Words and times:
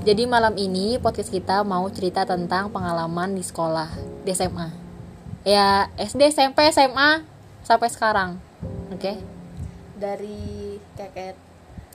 Jadi 0.00 0.24
malam 0.24 0.56
ini 0.56 0.96
podcast 0.96 1.28
kita 1.28 1.60
mau 1.60 1.84
cerita 1.92 2.24
tentang 2.24 2.72
pengalaman 2.72 3.36
di 3.36 3.44
sekolah 3.44 3.92
di 4.24 4.32
SMA. 4.32 4.72
Ya 5.44 5.92
SD, 6.00 6.32
SMP, 6.32 6.72
SMA 6.72 7.20
sampai 7.60 7.92
sekarang. 7.92 8.40
Oke, 8.88 9.20
dari 10.00 10.80
keket 10.96 11.36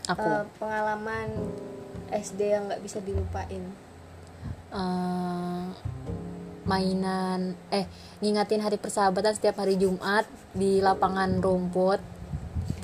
aku. 0.06 0.22
eh, 0.22 0.46
pengalaman 0.62 1.50
SD 2.14 2.42
yang 2.46 2.70
nggak 2.70 2.86
bisa 2.86 3.02
dilupain 3.02 3.74
eh, 4.70 5.64
mainan 6.62 7.58
eh 7.74 7.90
ngingatin 8.22 8.62
hari 8.62 8.78
persahabatan 8.78 9.34
setiap 9.34 9.66
hari 9.66 9.82
Jumat 9.82 10.30
di 10.54 10.78
lapangan 10.78 11.42
rumput. 11.42 11.98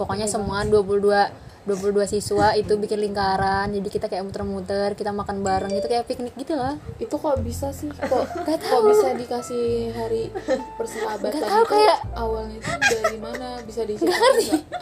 Pokoknya 0.02 0.26
semua 0.26 0.66
22 0.66 1.41
22 1.64 2.04
siswa 2.08 2.52
itu 2.54 2.74
bikin 2.74 3.00
lingkaran. 3.00 3.70
Jadi 3.70 3.88
kita 3.88 4.06
kayak 4.06 4.24
muter-muter, 4.24 4.92
kita 4.92 5.10
makan 5.10 5.40
bareng 5.40 5.70
gitu 5.70 5.86
kayak 5.86 6.04
piknik 6.04 6.32
gitu 6.36 6.54
lah. 6.54 6.76
itu 6.98 7.12
kok 7.12 7.36
bisa 7.40 7.70
sih 7.70 7.88
kok 8.02 8.24
Gak 8.40 8.58
kok 8.58 8.64
tahu. 8.64 8.88
bisa 8.90 9.08
dikasih 9.14 9.92
hari 9.92 10.28
persahabatan 10.76 11.32
Gak 11.32 11.44
tahu, 11.44 11.60
itu 11.60 11.72
kayak- 11.72 12.00
awalnya 12.14 12.56
itu 12.56 12.70
dari 12.96 13.18
mana 13.18 13.48
bisa 13.62 13.80
diceritain 13.86 14.18
ngerti. 14.18 14.46
nggak? 14.48 14.64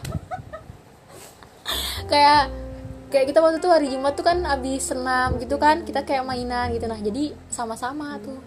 kayak 2.09 2.41
kayak 3.07 3.25
kita 3.27 3.37
waktu 3.39 3.57
itu 3.57 3.67
hari 3.67 3.85
Jumat 3.87 4.13
tuh 4.13 4.23
kan 4.23 4.37
abis 4.43 4.87
senam 4.87 5.35
gitu 5.37 5.55
kan 5.55 5.81
kita 5.81 6.01
kayak 6.01 6.23
mainan 6.23 6.71
gitu 6.71 6.85
nah 6.85 6.97
jadi 6.97 7.31
sama-sama 7.47 8.17
tuh 8.19 8.37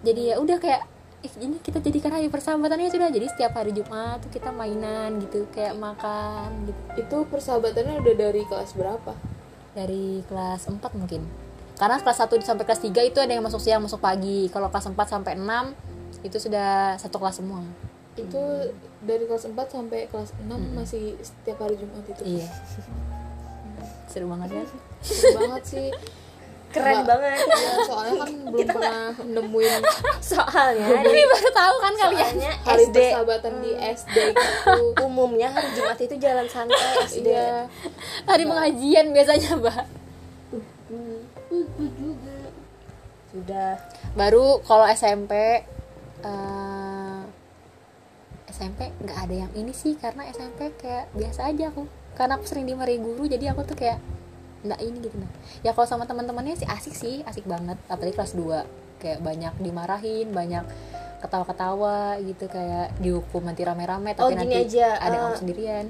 jadi 0.00 0.32
ya 0.32 0.34
udah 0.36 0.56
kayak 0.58 0.82
"Ih, 1.24 1.32
ini 1.40 1.56
kita 1.64 1.80
jadikan 1.80 2.12
hari 2.12 2.28
persahabatannya 2.28 2.92
sudah. 2.92 3.08
Jadi 3.08 3.26
setiap 3.32 3.56
hari 3.56 3.72
Jumat 3.72 4.20
tuh 4.20 4.28
kita 4.28 4.52
mainan 4.52 5.16
gitu 5.24 5.48
kayak 5.56 5.72
makan 5.80 6.68
gitu. 6.68 6.80
Itu 7.00 7.16
persahabatannya 7.32 8.04
udah 8.04 8.14
dari 8.14 8.44
kelas 8.44 8.76
berapa? 8.76 9.16
Dari 9.72 10.20
kelas 10.28 10.68
4 10.68 10.84
mungkin. 11.00 11.24
Karena 11.80 11.96
kelas 11.96 12.20
1 12.20 12.44
sampai 12.44 12.64
kelas 12.68 12.84
3 12.84 13.08
itu 13.08 13.18
ada 13.24 13.32
yang 13.32 13.40
masuk 13.40 13.56
siang 13.56 13.80
masuk 13.80 14.04
pagi. 14.04 14.52
Kalau 14.52 14.68
kelas 14.68 14.92
4 14.92 15.00
sampai 15.08 15.32
6 15.40 15.72
itu 16.20 16.36
sudah 16.36 17.00
satu 17.00 17.16
kelas 17.16 17.40
semua. 17.40 17.64
Itu 18.20 18.68
dari 19.00 19.24
kelas 19.24 19.48
4 19.48 19.56
sampai 19.72 20.12
kelas 20.12 20.36
6 20.44 20.76
masih 20.76 21.16
setiap 21.24 21.64
hari 21.64 21.80
Jumat 21.80 22.04
itu. 22.04 22.20
Iya. 22.36 22.48
Seru 24.12 24.28
banget 24.28 24.60
kan? 24.60 24.68
Seru 25.00 25.40
banget 25.40 25.62
sih 25.64 25.88
keren 26.74 26.96
Nggak- 27.00 27.06
banget. 27.06 27.38
Ya, 27.46 27.72
soalnya 27.86 28.14
kan 28.18 28.30
belum 28.50 28.66
pernah 28.66 28.98
nemuin 29.14 29.80
soalnya 30.18 30.86
ini 31.06 31.22
baru 31.22 31.50
tahu 31.54 31.74
kan 31.78 31.92
kalian 31.94 32.26
soalnya 32.34 32.52
hari 32.66 32.84
SD 32.84 32.96
persahabatan 32.98 33.52
di 33.62 33.70
SD 33.78 34.16
gitu. 34.34 34.74
Umumnya 35.06 35.48
hari 35.48 35.68
Jumat 35.72 35.98
itu 36.02 36.14
jalan 36.18 36.46
santai 36.50 37.06
SD 37.06 37.30
iya 37.30 37.70
hari 38.26 38.42
pengajian 38.42 39.14
biasanya 39.14 39.50
mbak. 39.54 39.86
Sudah. 43.30 43.72
Baru 44.14 44.62
kalau 44.62 44.86
SMP 44.86 45.32
eh, 46.22 47.20
SMP 48.46 48.90
nggak 49.02 49.18
ada 49.26 49.34
yang 49.46 49.52
ini 49.54 49.74
sih 49.74 49.98
karena 49.98 50.26
SMP 50.30 50.70
kayak 50.78 51.10
biasa 51.14 51.50
aja 51.50 51.70
aku. 51.70 51.86
Karena 52.14 52.38
aku 52.38 52.46
sering 52.46 52.66
dimarahi 52.66 52.98
guru 52.98 53.26
jadi 53.26 53.50
aku 53.50 53.66
tuh 53.66 53.74
kayak 53.74 53.98
nggak 54.64 54.80
ini 54.80 54.98
gitu 54.98 55.16
nah. 55.20 55.28
Ya 55.60 55.70
kalau 55.70 55.84
sama 55.84 56.08
teman-temannya 56.08 56.56
sih 56.56 56.64
asik 56.64 56.94
sih 56.96 57.20
asik 57.22 57.44
banget. 57.44 57.76
Apalagi 57.86 58.16
kelas 58.16 58.32
2 58.32 58.64
kayak 58.98 59.20
banyak 59.20 59.52
dimarahin 59.60 60.32
banyak 60.32 60.64
ketawa-ketawa 61.20 62.16
gitu 62.20 62.48
kayak 62.48 62.92
dihukum 62.98 63.44
nanti 63.44 63.64
rame-rame 63.64 64.12
Oh, 64.16 64.28
tapi 64.28 64.44
gini 64.44 64.56
nanti 64.60 64.76
aja, 64.76 64.96
ada 64.96 65.16
aku 65.32 65.40
sendirian. 65.40 65.86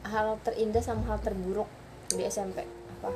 hal 0.00 0.36
terindah 0.40 0.80
sama 0.80 1.04
hal 1.06 1.20
terburuk 1.20 1.68
di 2.08 2.24
SMP 2.24 2.64
apa? 2.98 3.08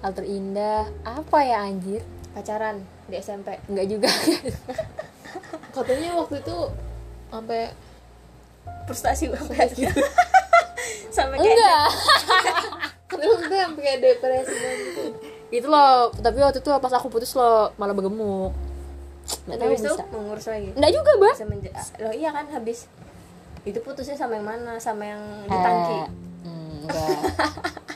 Hal 0.00 0.12
terindah 0.14 0.86
apa 1.02 1.38
ya 1.42 1.62
anjir? 1.62 2.02
Pacaran 2.30 2.82
di 3.06 3.18
SMP 3.18 3.58
nggak 3.66 3.86
juga. 3.86 4.10
Katanya 5.74 6.14
waktu 6.18 6.42
itu 6.42 6.56
sampai 7.28 7.62
frustasi 8.86 9.30
banget. 9.30 9.68
Gitu 9.74 9.90
sampai 11.14 11.36
kayak 11.38 11.54
enggak 11.54 11.86
katanya 13.10 13.34
sampai 13.36 13.58
sampai 13.66 13.96
depresi 13.98 14.54
gitu 14.54 15.02
itu 15.50 15.66
loh. 15.66 16.14
Tapi 16.14 16.38
waktu 16.38 16.62
itu 16.62 16.70
pas 16.70 16.94
aku 16.94 17.10
putus 17.10 17.34
lo 17.34 17.74
malah 17.74 17.90
bergemuk. 17.90 18.54
Nggak 19.46 19.58
tahu 19.58 19.70
bisa. 19.74 19.90
mengurus 20.14 20.46
lagi? 20.46 20.70
Nggak 20.78 20.92
juga 20.94 21.12
menja- 21.44 21.74
loh 21.98 22.14
iya 22.14 22.30
kan 22.30 22.46
habis. 22.50 22.86
Itu 23.66 23.82
putusnya 23.82 24.14
sama 24.14 24.38
yang 24.38 24.46
mana? 24.46 24.78
Sama 24.78 25.04
yang 25.04 25.22
di 25.44 25.58
tangki? 25.58 25.98
Eh, 25.98 26.06
hmm, 26.46 26.70
enggak. 26.86 27.18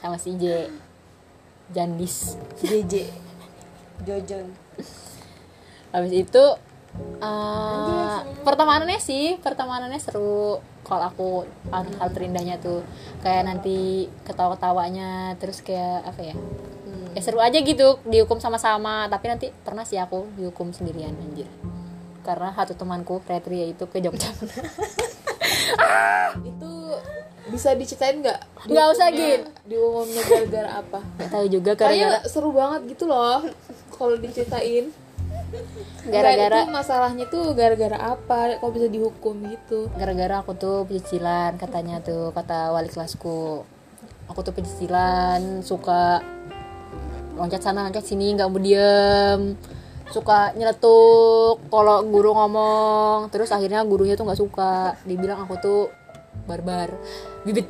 Sama 0.02 0.16
si 0.19 0.34
J. 0.36 0.69
Jandis. 1.72 2.36
JJ 2.60 3.08
Jojon. 4.04 4.46
Habis 5.94 6.12
itu 6.12 6.44
eh, 7.22 8.19
pertemanannya 8.42 9.00
sih 9.00 9.38
pertemanannya 9.41 10.02
seru 10.02 10.60
kalau 10.84 11.05
aku 11.09 11.28
hal, 11.72 11.83
hal 11.97 12.09
terindahnya 12.12 12.61
tuh 12.61 12.84
kayak 13.21 13.49
nanti 13.49 14.06
ketawa-ketawanya 14.22 15.34
terus 15.41 15.65
kayak 15.65 16.05
apa 16.05 16.21
ya? 16.21 16.37
Ya 17.15 17.21
seru 17.22 17.41
aja 17.41 17.56
gitu 17.56 17.99
dihukum 18.05 18.39
sama-sama. 18.39 19.09
Tapi 19.09 19.25
nanti 19.27 19.47
pernah 19.65 19.83
sih 19.83 19.97
aku 19.97 20.28
dihukum 20.37 20.71
sendirian 20.71 21.17
anjir. 21.17 21.49
Karena 22.21 22.53
satu 22.53 22.75
temanku 22.75 23.25
Retri 23.25 23.71
itu 23.71 23.84
ke 23.87 23.99
Jogja. 23.99 24.28
Itu 26.43 26.73
bisa 27.47 27.77
diceritain 27.77 28.19
nggak? 28.19 28.67
Nggak 28.67 28.87
usah, 28.91 29.06
Dihukumnya- 29.12 29.53
dihukumnya 29.62 30.23
gara-gara 30.25 30.71
apa? 30.81 30.99
Nggak 31.21 31.31
tahu 31.31 31.47
juga 31.47 31.71
Kayaknya 31.77 32.11
seru 32.27 32.50
banget 32.50 32.81
gitu 32.91 33.05
loh 33.06 33.44
kalau 33.94 34.17
diceritain 34.19 34.91
gara-gara 36.09 36.66
masalahnya 36.69 37.25
tuh 37.31 37.56
gara-gara 37.56 37.97
apa? 37.97 38.59
Kok 38.60 38.72
bisa 38.75 38.87
dihukum 38.91 39.37
gitu? 39.48 39.88
Gara-gara 39.97 40.42
aku 40.42 40.53
tuh 40.56 40.84
pecicilan 40.88 41.56
katanya 41.56 42.00
tuh 42.04 42.31
kata 42.34 42.75
wali 42.75 42.91
kelasku. 42.91 43.64
Aku 44.31 44.41
tuh 44.41 44.53
pecicilan 44.56 45.60
suka 45.60 46.25
loncat 47.34 47.60
sana 47.60 47.88
loncat 47.88 48.04
sini 48.06 48.34
nggak 48.37 48.48
mau 48.50 48.60
diem. 48.60 49.59
Suka 50.12 50.53
nyeletuk 50.54 51.64
kalau 51.72 52.04
guru 52.06 52.37
ngomong. 52.37 53.32
Terus 53.32 53.50
akhirnya 53.50 53.82
gurunya 53.82 54.14
tuh 54.14 54.28
nggak 54.28 54.41
suka. 54.41 54.98
Dibilang 55.09 55.44
aku 55.48 55.54
tuh 55.59 55.82
barbar. 56.44 56.93
Bibit. 57.43 57.66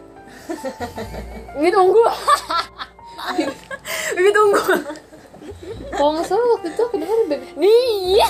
Bibit 1.56 1.74
unggul. 1.78 2.10
Bibit 4.16 4.36
unggul 4.36 5.04
kalau 5.94 6.10
nggak 6.18 6.26
salah 6.26 6.46
waktu 6.58 6.68
itu 6.72 6.80
aku 6.82 6.96
dengar 6.98 7.18
baby, 7.30 7.74
iya. 8.18 8.28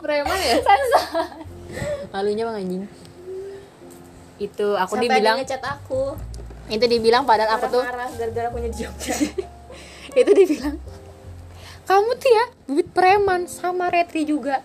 Preman 0.00 0.38
ya? 0.40 0.56
Malunya 2.12 2.42
bang 2.48 2.56
anjing. 2.62 2.84
Itu 4.36 4.76
aku 4.76 4.96
sampai 4.96 5.08
dibilang 5.08 5.36
dia 5.36 5.42
ngechat 5.44 5.62
aku? 5.64 6.02
Itu 6.66 6.84
dibilang 6.88 7.22
padahal 7.24 7.60
aku 7.60 7.66
tuh 7.70 7.82
marah 7.84 8.10
gara-gara 8.16 8.48
punya 8.50 8.68
di 8.72 8.78
Jogja 8.84 9.14
itu 10.16 10.32
dibilang 10.32 10.76
kamu 11.86 12.10
tuh 12.18 12.30
ya 12.32 12.44
bibit 12.66 12.88
preman 12.90 13.46
sama 13.46 13.86
Retri 13.86 14.26
juga. 14.26 14.58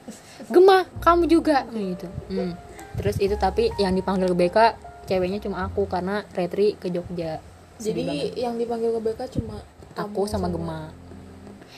Gemah 0.50 0.90
kamu 1.06 1.30
juga. 1.30 1.70
Gitu. 1.70 2.10
Hmm. 2.34 2.58
terus 2.98 3.22
itu 3.22 3.38
tapi 3.38 3.70
yang 3.78 3.94
dipanggil 3.94 4.34
ke 4.34 4.36
BK 4.36 4.58
ceweknya 5.06 5.38
cuma 5.38 5.70
aku 5.70 5.86
karena 5.86 6.26
Retri 6.34 6.74
ke 6.82 6.90
Jogja. 6.90 7.38
Jadi 7.78 8.34
yang 8.42 8.58
dipanggil 8.58 8.98
ke 8.98 9.02
BK 9.06 9.38
cuma 9.38 9.62
aku 9.94 10.26
kamu 10.26 10.34
sama 10.34 10.48
Gemah 10.50 10.90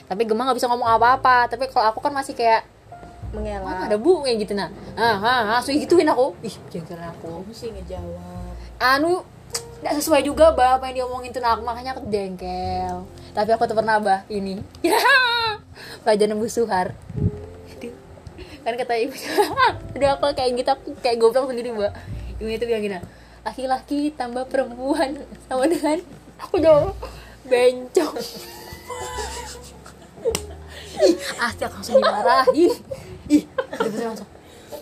tapi 0.04 0.22
Gemah 0.28 0.50
nggak 0.50 0.58
bisa 0.58 0.68
ngomong 0.68 0.88
apa-apa. 0.88 1.48
Tapi 1.48 1.68
kalau 1.72 1.90
aku 1.92 2.00
kan 2.04 2.12
masih 2.12 2.36
kayak 2.36 2.66
mengelak. 3.34 3.66
Ah, 3.66 3.90
ada 3.90 3.96
bu 3.98 4.22
kayak 4.22 4.46
gitu 4.46 4.52
nah. 4.54 4.70
Ah 4.94 5.18
ah 5.18 5.40
langsung 5.58 5.74
gituin 5.74 6.06
aku. 6.06 6.36
Ih 6.44 6.54
jangan 6.70 7.12
aku. 7.14 7.42
Kamu 7.42 7.52
sih 7.54 7.68
ngejawab. 7.72 8.54
Anu 8.78 9.24
nggak 9.84 9.94
sesuai 10.00 10.24
juga 10.24 10.54
bah 10.56 10.80
apa 10.80 10.88
yang 10.88 11.04
diomongin 11.04 11.34
tuh 11.34 11.42
nah, 11.42 11.58
makanya 11.58 11.96
aku 11.96 12.06
jengkel. 12.08 13.04
Tapi 13.34 13.50
aku 13.50 13.66
tuh 13.66 13.76
pernah 13.76 13.98
bah 13.98 14.22
ini. 14.30 14.62
Pelajaran 16.06 16.38
Bu 16.38 16.46
Suhar. 16.46 16.94
Kan 18.64 18.80
kata 18.80 18.96
ibu 18.96 19.12
udah 19.92 20.08
aku 20.16 20.32
kayak 20.32 20.56
gitu 20.56 20.70
aku 20.72 20.96
kayak 21.04 21.20
goblok 21.20 21.52
sendiri 21.52 21.68
mbak. 21.74 21.92
Ibu 22.40 22.48
itu 22.48 22.64
bilang 22.64 22.80
gini 22.80 22.98
laki-laki 23.44 24.08
tambah 24.16 24.48
perempuan 24.48 25.20
sama 25.44 25.68
dengan 25.68 26.00
aku 26.40 26.56
jawab 26.64 26.96
bencong 27.44 28.16
ih 31.04 31.14
asli 31.40 31.62
aku 31.66 31.74
langsung 31.80 31.96
dimarahin. 31.98 32.72
Ih 33.30 33.42
terus 33.74 34.00
langsung 34.04 34.28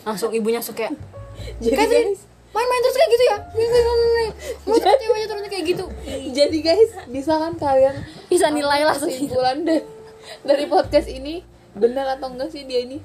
langsung 0.03 0.31
ibunya 0.35 0.59
langsung 0.59 0.77
kayak 0.77 0.95
jadi 1.59 1.75
guys. 1.75 2.23
main-main 2.53 2.81
terus 2.85 2.97
kayak 3.01 3.11
gitu 3.11 3.25
ya? 3.25 3.37
Mau 4.69 4.77
ceweknya 4.79 5.27
terus 5.27 5.43
kayak 5.49 5.65
gitu. 5.67 5.85
Jadi 6.37 6.59
guys 6.61 6.91
bisa 7.09 7.33
kan 7.41 7.53
kalian 7.57 7.97
bisa 8.29 8.47
nilai 8.53 8.85
lah 8.85 8.97
kesimpulan 8.99 9.65
dari, 9.65 9.83
dari 10.45 10.65
podcast 10.69 11.09
ini? 11.09 11.43
Benar 11.73 12.21
atau 12.21 12.29
enggak 12.31 12.53
sih 12.53 12.69
dia 12.69 12.85
ini? 12.85 13.01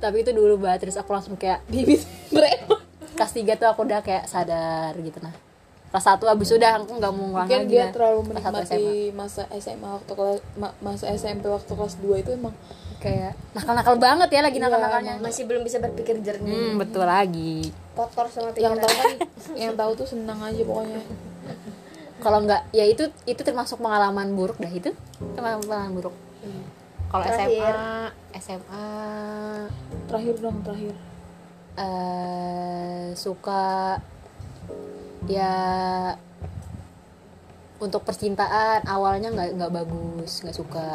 Tapi 0.00 0.26
itu 0.26 0.34
dulu 0.34 0.58
banget 0.58 0.88
terus 0.88 0.98
aku 0.98 1.14
langsung 1.14 1.38
kayak 1.38 1.62
bibit 1.70 2.02
preman 2.32 2.82
kelas 3.22 3.32
tiga 3.36 3.54
tuh 3.60 3.68
aku 3.70 3.84
udah 3.86 4.00
kayak 4.00 4.26
sadar 4.26 4.96
gitu 4.98 5.20
nah 5.20 5.30
kelas 5.92 6.04
satu 6.06 6.24
abis 6.24 6.48
udah 6.50 6.80
aku 6.80 6.92
nggak 6.94 7.12
mau 7.12 7.24
ngulang 7.26 7.44
mungkin 7.44 7.60
lagi 7.60 7.70
dia 7.70 7.82
dah. 7.82 7.90
terlalu 7.92 8.20
menikmati 8.26 8.84
masa 9.12 9.42
SMA 9.52 9.88
waktu 9.92 10.08
kelas 10.10 10.38
ma- 10.54 10.76
masa 10.80 11.04
SMP 11.12 11.44
waktu 11.46 11.68
kelas 11.70 11.94
2 11.98 12.16
itu 12.18 12.30
emang 12.32 12.56
kayak 12.96 13.36
nakal-nakal 13.52 13.94
banget 13.96 14.28
ya 14.30 14.40
lagi 14.40 14.56
Iya, 14.56 14.64
nakal-nakalnya. 14.64 15.14
masih 15.20 15.44
belum 15.44 15.60
bisa 15.60 15.76
berpikir 15.78 16.16
jernih. 16.18 16.48
Hmm 16.48 16.72
betul 16.76 17.04
lagi. 17.04 17.68
Kotor 17.92 18.24
sama 18.26 18.54
yang 18.54 18.72
pikiran. 18.72 18.78
tahu 18.78 18.94
kan 18.94 19.10
yang 19.54 19.72
tahu 19.74 19.90
tuh 19.92 20.06
senang 20.08 20.40
aja 20.40 20.62
pokoknya. 20.62 21.02
Kalau 22.18 22.38
nggak 22.40 22.62
ya 22.70 22.84
itu 22.84 23.04
itu 23.22 23.40
termasuk 23.40 23.76
pengalaman 23.76 24.32
buruk 24.32 24.56
dah 24.56 24.70
itu 24.70 24.94
termasuk 25.30 25.66
pengalaman 25.66 25.92
buruk. 25.92 26.14
Kalau 27.06 27.24
Terakhir. 27.26 27.60
SMA 27.68 27.92
SMA 28.40 28.86
terakhir 30.06 30.34
dong 30.38 30.56
terakhir. 30.62 30.94
Eh 31.74 33.12
suka 33.12 33.98
ya 35.30 35.54
untuk 37.82 38.06
percintaan 38.06 38.86
awalnya 38.86 39.34
nggak 39.34 39.58
nggak 39.58 39.72
bagus 39.74 40.42
nggak 40.46 40.56
suka. 40.56 40.88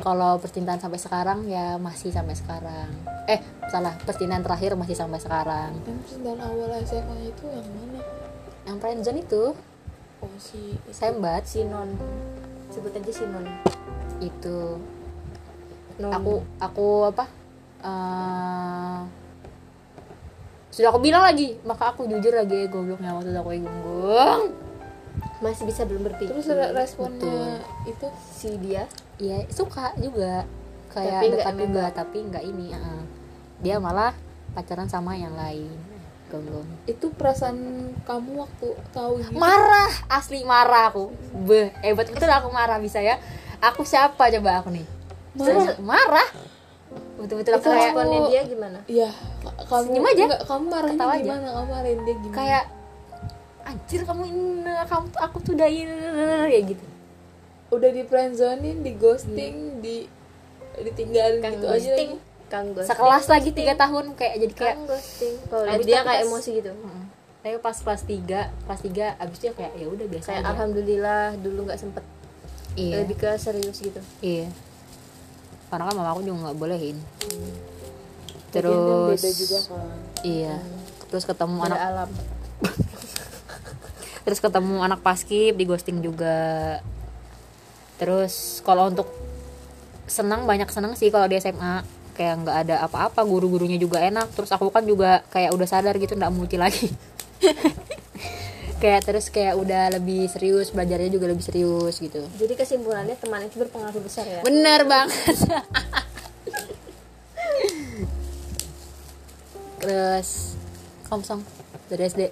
Kalau 0.00 0.38
percintaan 0.38 0.78
sampai 0.78 1.02
sekarang 1.02 1.44
ya 1.50 1.74
masih 1.76 2.14
sampai 2.14 2.38
sekarang. 2.38 2.88
Eh 3.26 3.42
salah 3.68 3.98
percintaan 4.06 4.46
terakhir 4.46 4.78
masih 4.78 4.94
sampai 4.94 5.18
sekarang. 5.18 5.74
Yang 5.82 5.98
percintaan 6.06 6.38
awal 6.40 6.70
SMA 6.86 7.16
itu 7.26 7.44
yang 7.50 7.68
mana? 7.74 8.00
Yang 8.70 8.76
friendzone 8.78 9.20
itu. 9.26 9.44
Oh 10.22 10.34
si 10.38 10.78
sembat 10.94 11.44
sinon 11.48 11.98
sebut 12.70 12.94
aja 12.94 13.12
sinon 13.12 13.44
itu. 14.22 14.78
Non. 16.00 16.16
aku 16.16 16.32
aku 16.56 16.86
apa 17.12 17.24
eh, 17.84 19.00
sudah 20.70 20.94
aku 20.94 21.02
bilang 21.02 21.26
lagi 21.26 21.58
maka 21.66 21.90
aku 21.90 22.06
jujur 22.06 22.30
lagi 22.30 22.70
gobloknya 22.70 23.10
waktu 23.14 23.34
aku 23.34 23.50
gunggung 23.58 24.54
masih 25.40 25.64
bisa 25.64 25.88
belum 25.88 26.04
berpikir. 26.04 26.36
Terus 26.36 26.52
re- 26.52 26.72
responnya 26.76 27.64
itu 27.88 28.06
si 28.28 28.60
dia 28.60 28.84
Iya 29.16 29.48
suka 29.52 29.96
juga. 29.96 30.44
Kayak 30.92 31.22
Tapi 31.22 31.26
dekat 31.32 31.54
juga 31.56 31.84
tapi 31.92 32.18
nggak 32.28 32.44
ini 32.44 32.66
uh-uh. 32.74 33.02
dia 33.62 33.76
malah 33.80 34.12
pacaran 34.52 34.90
sama 34.90 35.14
yang 35.14 35.36
lain 35.38 35.70
gonggong 36.30 36.66
itu 36.86 37.10
perasaan 37.14 37.90
kamu 38.06 38.42
waktu 38.46 38.68
tahu 38.94 39.18
gitu? 39.18 39.34
Marah 39.34 39.90
asli 40.06 40.46
marah 40.46 40.90
aku. 40.90 41.10
Beh 41.46 41.74
hebat 41.82 42.06
betul 42.10 42.30
aku 42.30 42.50
marah 42.54 42.78
bisa 42.78 43.02
ya. 43.02 43.18
Aku 43.60 43.82
siapa 43.82 44.30
coba 44.30 44.62
aku 44.62 44.70
nih? 44.70 44.86
Marah? 45.34 45.76
marah 45.82 46.28
betul-betul 47.20 47.52
aku 47.52 47.60
Itu 47.60 47.68
kayak 47.68 47.80
aku- 47.86 48.00
responnya 48.00 48.20
dia 48.26 48.42
gimana 48.44 48.78
Iya, 48.86 49.10
kamu 49.62 49.84
Senyum 49.86 50.04
aja. 50.04 50.22
enggak, 50.24 50.40
kamu 50.42 50.64
marahnya 50.66 50.94
Ketawa 50.94 51.12
aja. 51.12 51.22
gimana? 51.22 51.46
Kamu 51.50 51.68
marahin 51.68 52.00
dia 52.00 52.14
gimana? 52.16 52.34
kayak 52.34 52.64
anjir 53.62 54.00
kamu 54.02 54.22
ini 54.24 54.42
kamu 54.82 55.04
tuh 55.06 55.20
aku 55.20 55.36
tuh 55.38 55.52
udah 55.52 55.68
ini 55.68 55.94
ya 56.48 56.60
gitu 56.64 56.84
udah 57.70 57.86
di 57.88 58.02
friendzonin, 58.02 58.76
di 58.80 58.92
ghosting, 58.94 59.54
di 59.78 59.96
ditinggalin 60.76 61.38
kang 61.38 61.54
gitu 61.54 61.66
aja. 61.66 61.76
ghosting 61.76 62.10
lagi. 62.12 62.48
kang 62.48 62.66
ghosting 62.68 62.90
sekelas 62.90 63.24
lagi 63.26 63.50
tiga 63.52 63.74
tahun 63.76 64.04
kayak 64.12 64.34
jadi 64.40 64.54
kayak 64.54 64.74
kang 64.74 64.84
ghosting 64.86 65.34
kalau 65.46 65.64
dia 65.78 66.00
kayak 66.00 66.06
pas- 66.06 66.24
emosi 66.26 66.50
gitu 66.56 66.70
Heeh. 66.72 67.04
tapi 67.40 67.56
pas 67.58 67.76
kelas 67.76 68.02
3 68.02 68.40
kelas 68.64 68.80
3 68.82 69.06
abis 69.18 69.36
itu 69.36 69.44
ya 69.44 69.54
kayak 69.54 69.72
ya 69.74 69.86
udah 69.86 70.06
biasa 70.08 70.26
kayak 70.26 70.40
aja 70.40 70.50
alhamdulillah 70.50 71.24
dulu 71.38 71.60
nggak 71.62 71.78
sempet 71.78 72.04
iya 72.74 72.94
lebih 72.98 73.16
ke 73.16 73.30
serius 73.36 73.78
gitu 73.78 74.00
iya 74.20 74.48
karena 75.70 75.86
kan 75.86 75.94
mama 75.94 76.10
aku 76.10 76.20
juga 76.26 76.36
nggak 76.50 76.58
bolehin. 76.58 76.98
Kan 76.98 78.50
terus 78.50 79.22
beda 79.22 79.30
juga 79.38 79.58
kan. 79.70 79.86
iya. 80.26 80.56
Terus 81.06 81.24
ketemu 81.26 81.56
Beda 81.62 81.66
anak 81.70 81.80
alam. 81.86 82.10
Terus 84.26 84.38
ketemu 84.38 84.74
anak 84.84 85.00
paskib 85.00 85.54
di 85.54 85.64
ghosting 85.66 86.02
juga. 86.02 86.78
Terus 87.98 88.58
kalau 88.66 88.90
untuk 88.90 89.06
senang 90.10 90.44
banyak 90.50 90.66
senang 90.70 90.98
sih 90.98 91.14
kalau 91.14 91.30
di 91.30 91.38
SMA 91.38 91.86
kayak 92.18 92.34
nggak 92.42 92.56
ada 92.66 92.76
apa-apa 92.84 93.22
guru-gurunya 93.22 93.78
juga 93.78 94.02
enak. 94.02 94.34
Terus 94.34 94.50
aku 94.50 94.70
kan 94.70 94.82
juga 94.82 95.22
kayak 95.30 95.54
udah 95.54 95.66
sadar 95.66 95.94
gitu 95.98 96.18
nggak 96.18 96.34
multi 96.34 96.58
lagi 96.58 96.90
kayak 98.80 99.04
terus 99.04 99.28
kayak 99.28 99.54
udah 99.54 99.92
lebih 99.92 100.24
serius 100.26 100.72
belajarnya 100.72 101.12
juga 101.12 101.28
lebih 101.28 101.44
serius 101.44 102.00
gitu. 102.00 102.24
Jadi 102.34 102.54
kesimpulannya 102.56 103.14
teman 103.14 103.44
itu 103.44 103.60
berpengaruh 103.60 104.00
besar 104.00 104.24
ya? 104.24 104.40
Bener 104.40 104.82
banget. 104.84 105.36
Terus 109.80 110.28
komsong 111.06 111.40
dari 111.86 112.06
SD 112.06 112.22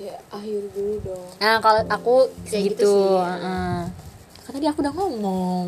Ya 0.00 0.16
akhir 0.28 0.72
dulu 0.72 0.94
dong. 1.04 1.28
nah 1.36 1.60
kalau 1.60 1.84
aku 1.86 2.14
Kayak 2.48 2.74
gitu, 2.74 2.80
gitu 2.80 2.92
sih, 3.12 3.22
ya. 3.22 3.86
kan 4.42 4.50
tadi 4.50 4.66
aku 4.66 4.78
udah 4.82 4.94
ngomong. 4.96 5.66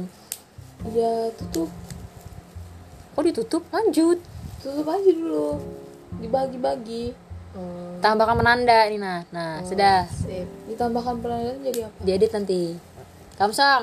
Ya 0.91 1.29
tutup, 1.39 1.69
kok 3.15 3.23
ditutup? 3.23 3.63
Lanjut. 3.71 4.19
Tutup 4.59 4.87
aja 4.89 5.11
dulu. 5.13 5.61
Dibagi-bagi. 6.19 7.15
Hmm, 7.55 8.03
tambahkan 8.03 8.35
menanda 8.35 8.83
ini 8.91 8.99
nah 8.99 9.23
nah 9.31 9.63
sudah. 9.63 10.11
sip. 10.11 10.43
Ditambahkan 10.67 11.23
penandaan 11.23 11.63
jadi 11.63 11.87
apa? 11.87 11.99
jadi 12.03 12.25
nanti. 12.35 12.63
Komsong 13.35 13.83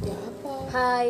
Ya 0.00 0.16
apa? 0.16 0.52
hai. 0.72 1.06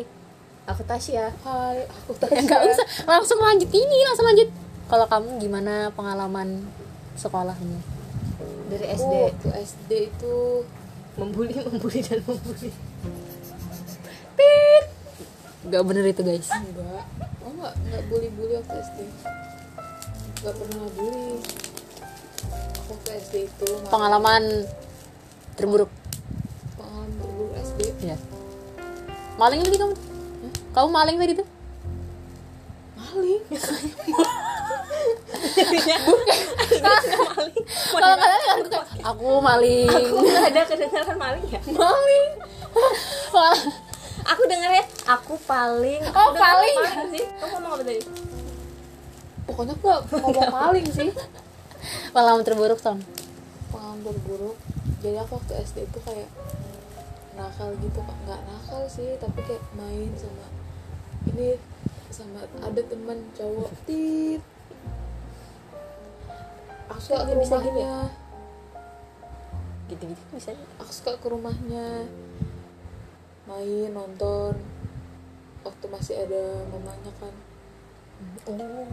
Aku 0.65 0.81
Tasya. 0.83 1.29
Hai, 1.45 1.85
aku 1.85 2.17
ya 2.35 2.41
nggak 2.41 2.61
usah. 2.73 2.87
Langsung 3.05 3.39
lanjut 3.39 3.69
ini 3.69 3.99
langsung 4.03 4.27
lanjut. 4.27 4.49
Kalau 4.85 5.07
kamu 5.07 5.29
gimana 5.39 5.93
pengalaman 5.93 6.65
sekolahmu 7.15 7.79
dari 8.69 8.87
SD. 8.91 9.15
Waktu 9.31 9.49
SD 9.63 9.91
itu 10.11 10.35
membuli 11.15 11.55
membuli 11.69 12.01
dan 12.03 12.19
membuli. 12.25 12.71
Nggak 15.65 15.83
bener 15.85 16.05
itu 16.05 16.23
guys. 16.23 16.49
Enggak. 16.53 17.05
Oh 17.41 17.51
enggak, 17.53 17.73
enggak 17.85 18.03
bully-bully 18.13 18.55
waktu 18.61 18.75
SD. 18.85 18.99
Enggak 20.45 20.61
pernah 20.61 20.85
bully. 20.93 21.41
Waktu 22.85 23.11
SD 23.17 23.35
itu 23.49 23.65
malah- 23.65 23.89
pengalaman 23.89 24.43
terburuk. 25.57 25.89
Pengalaman 26.77 27.09
terburuk 27.17 27.53
SD. 27.57 27.81
ya 28.05 28.17
maling 29.35 29.65
tadi 29.65 29.75
kamu? 29.75 29.95
Kamu 30.71 30.89
maling 30.91 31.17
tadi 31.17 31.33
tuh? 31.35 31.49
Maling. 32.95 33.41
kalau 37.91 38.15
kalian 38.15 38.41
kan 38.45 38.59
aku 39.03 39.29
maling. 39.41 39.89
Aku 39.89 40.17
nggak 40.21 40.45
ada 40.53 40.63
kedengaran 40.67 41.17
maling 41.17 41.45
ya? 41.49 41.61
Maling. 41.67 42.31
Mal- 43.33 43.73
aku 44.25 44.43
dengernya 44.45 44.85
aku 45.09 45.35
paling. 45.43 46.01
Oh, 46.05 46.31
Aku 46.31 46.37
paling. 46.37 46.77
maling 46.77 47.09
sih. 47.11 47.25
Kamu 47.35 47.49
ngomong 47.59 47.71
apa 47.75 47.83
tadi 47.83 48.01
Pokoknya 49.45 49.75
enggak 49.77 50.01
ngomong 50.09 50.53
maling 50.53 50.89
sih. 50.89 51.11
pengalaman 52.15 52.45
terburuk 52.47 52.81
Tom 52.81 52.99
pengalaman 53.75 54.01
terburuk. 54.07 54.57
Jadi 55.03 55.17
aku 55.19 55.37
waktu 55.37 55.53
SD 55.67 55.77
itu 55.91 55.99
kayak 56.07 56.31
nakal 57.35 57.75
gitu 57.83 57.99
kak. 57.99 58.17
Nggak 58.25 58.41
nakal 58.47 58.83
sih 58.87 59.19
tapi 59.19 59.41
kayak 59.43 59.65
main 59.75 60.11
sama 60.15 60.47
ini 61.27 61.59
sama 62.15 62.47
ada 62.63 62.83
teman 62.87 63.19
cowok. 63.35 63.71
Tit. 63.91 64.43
Aku 66.89 67.01
suka 67.03 67.27
ke 67.27 67.35
bisa 67.35 67.59
gini 67.59 67.83
rumahnya. 67.83 67.97
Gitu 69.91 70.03
gitu 70.15 70.23
bisa 70.33 70.51
aku 70.79 70.93
suka 70.95 71.13
ke 71.19 71.27
rumahnya. 71.27 72.07
Main 73.51 73.91
nonton. 73.91 74.55
Waktu 75.67 75.85
masih 75.91 76.15
ada 76.23 76.63
mamanya 76.71 77.13
kan. 77.19 77.35
Oh 78.47 78.87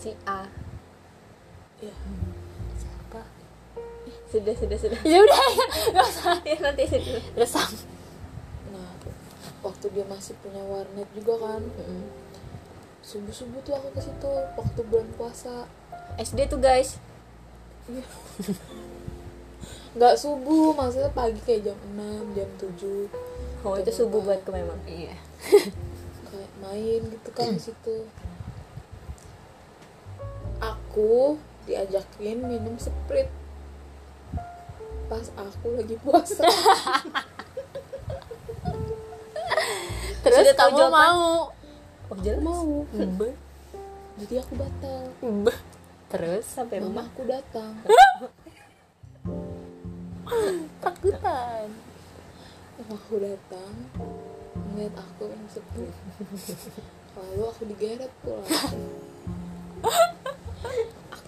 si 0.00 0.16
A. 0.24 0.48
Ya 1.84 1.92
siapa? 2.80 3.20
Sudah 4.32 4.54
sudah 4.56 4.78
sudah. 4.80 5.00
Ya 5.12 5.20
udah 5.20 5.40
nggak 5.92 6.06
usah. 6.08 6.40
Ya 6.48 6.56
nanti 6.64 6.88
sudah 6.88 7.20
terus 7.36 7.52
Sam. 7.52 7.68
nah 8.72 8.88
waktu 9.60 9.92
dia 9.92 10.08
masih 10.08 10.32
punya 10.40 10.64
warnet 10.64 11.04
juga 11.12 11.36
kan. 11.36 11.60
Subuh 13.04 13.34
subuh 13.34 13.60
tuh 13.60 13.76
aku 13.76 13.92
ke 13.92 14.00
situ 14.00 14.32
waktu 14.56 14.80
bulan 14.88 15.08
puasa. 15.20 15.68
SD 16.16 16.48
tuh 16.48 16.56
guys. 16.56 16.96
Nggak 19.90 20.14
subuh 20.16 20.72
maksudnya 20.72 21.10
pagi 21.12 21.42
kayak 21.42 21.66
jam 21.66 21.78
6 21.98 22.38
jam 22.38 22.48
7 22.56 23.10
oh 23.66 23.74
itu 23.76 23.90
subuh 23.92 24.22
buat 24.24 24.40
ke 24.40 24.50
memang. 24.54 24.80
Iya. 24.88 25.12
Kayak 26.30 26.52
main 26.62 27.00
gitu 27.10 27.30
kan 27.34 27.50
di 27.50 27.58
situ 27.58 28.06
aku 30.90 31.38
diajakin 31.70 32.42
minum 32.42 32.74
sprite 32.74 33.30
pas 35.06 35.22
aku 35.38 35.78
lagi 35.78 35.94
puasa. 36.02 36.42
Terus 40.26 40.50
Sudah 40.50 40.54
kamu 40.58 40.74
jawaban? 40.74 40.98
mau. 40.98 41.54
Oh 42.10 42.18
jelas. 42.18 42.42
Mau. 42.42 42.82
Beh. 42.90 43.34
jadi 44.18 44.42
aku 44.42 44.58
batal. 44.58 45.14
Beh. 45.46 45.58
terus 46.10 46.42
sampai 46.42 46.82
rumah 46.82 47.06
mamaku 47.06 47.22
datang. 47.30 47.70
Takutan. 50.82 51.70
Mamaku 52.82 53.14
datang 53.22 53.74
melihat 54.74 55.06
aku 55.06 55.30
yang 55.30 55.46
sepi 55.50 55.86
lalu 57.18 57.42
aku 57.46 57.62
digeret 57.66 58.10
pulang 58.22 58.74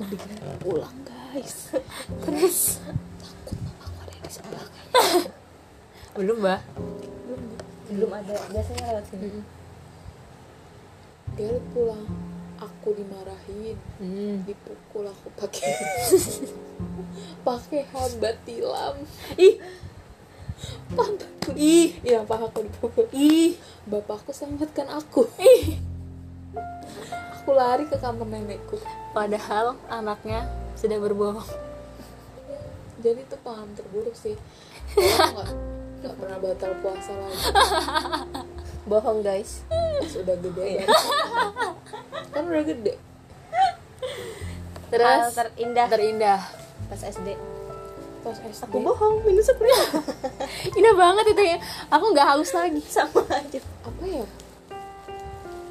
aku 0.02 0.16
pulang 0.58 0.98
guys. 1.06 1.70
Terus 2.26 2.82
takut 3.22 3.58
mamaku 3.62 3.98
ada 4.02 4.14
di 4.18 4.30
sebelah 4.30 4.66
belum 6.12 6.38
mbak. 6.44 6.60
Belum 7.24 7.42
belum 7.88 8.10
ada. 8.12 8.34
Biasanya 8.52 8.82
lewat 8.92 9.04
sini. 9.08 9.28
Digeret 11.32 11.64
pulang 11.72 12.08
aku 12.60 12.94
dimarahin 12.94 13.74
hmm. 13.98 14.46
dipukul 14.46 15.08
aku 15.08 15.28
pakai 15.34 15.72
pakai 17.46 17.80
hambat 17.90 18.36
tilam. 18.44 19.00
Ih. 19.40 19.56
Pantatku 20.92 21.56
ih. 21.56 21.96
Iya 22.04 22.26
pahaku 22.28 22.68
dipukul. 22.68 23.06
Ih. 23.16 23.56
Bapakku 23.88 24.30
selamatkan 24.36 24.92
aku 24.92 25.26
aku 27.42 27.58
lari 27.58 27.90
ke 27.90 27.98
kamar 27.98 28.22
nenekku. 28.30 28.78
Padahal 29.10 29.74
anaknya 29.90 30.46
sudah 30.78 31.02
berbohong. 31.02 31.50
Jadi 33.02 33.26
itu 33.26 33.36
pengalaman 33.42 33.74
terburuk 33.74 34.14
sih. 34.14 34.38
Nggak 35.98 36.14
pernah 36.22 36.38
batal 36.38 36.72
puasa 36.78 37.10
lagi. 37.10 37.42
Bohong 38.90 39.26
guys. 39.26 39.66
Pas 39.74 40.14
udah 40.22 40.36
gede 40.38 40.86
kan 40.86 40.88
kan 42.32 42.42
udah 42.46 42.64
gede. 42.64 42.94
Hal 44.94 45.34
terus 45.34 45.34
terindah. 45.34 45.86
Terindah. 45.90 46.40
Pas 46.86 47.02
SD 47.02 47.34
pas 48.22 48.38
SD 48.38 48.70
aku 48.70 48.78
bohong 48.78 49.26
minus 49.26 49.50
sepuluh 49.50 49.74
indah 50.78 50.94
banget 50.94 51.34
itu 51.34 51.42
ya. 51.42 51.58
Aku 51.90 52.14
nggak 52.14 52.22
halus 52.22 52.54
lagi. 52.54 52.78
Sama 52.86 53.26
aja. 53.26 53.58
Apa 53.82 54.02
ya? 54.06 54.26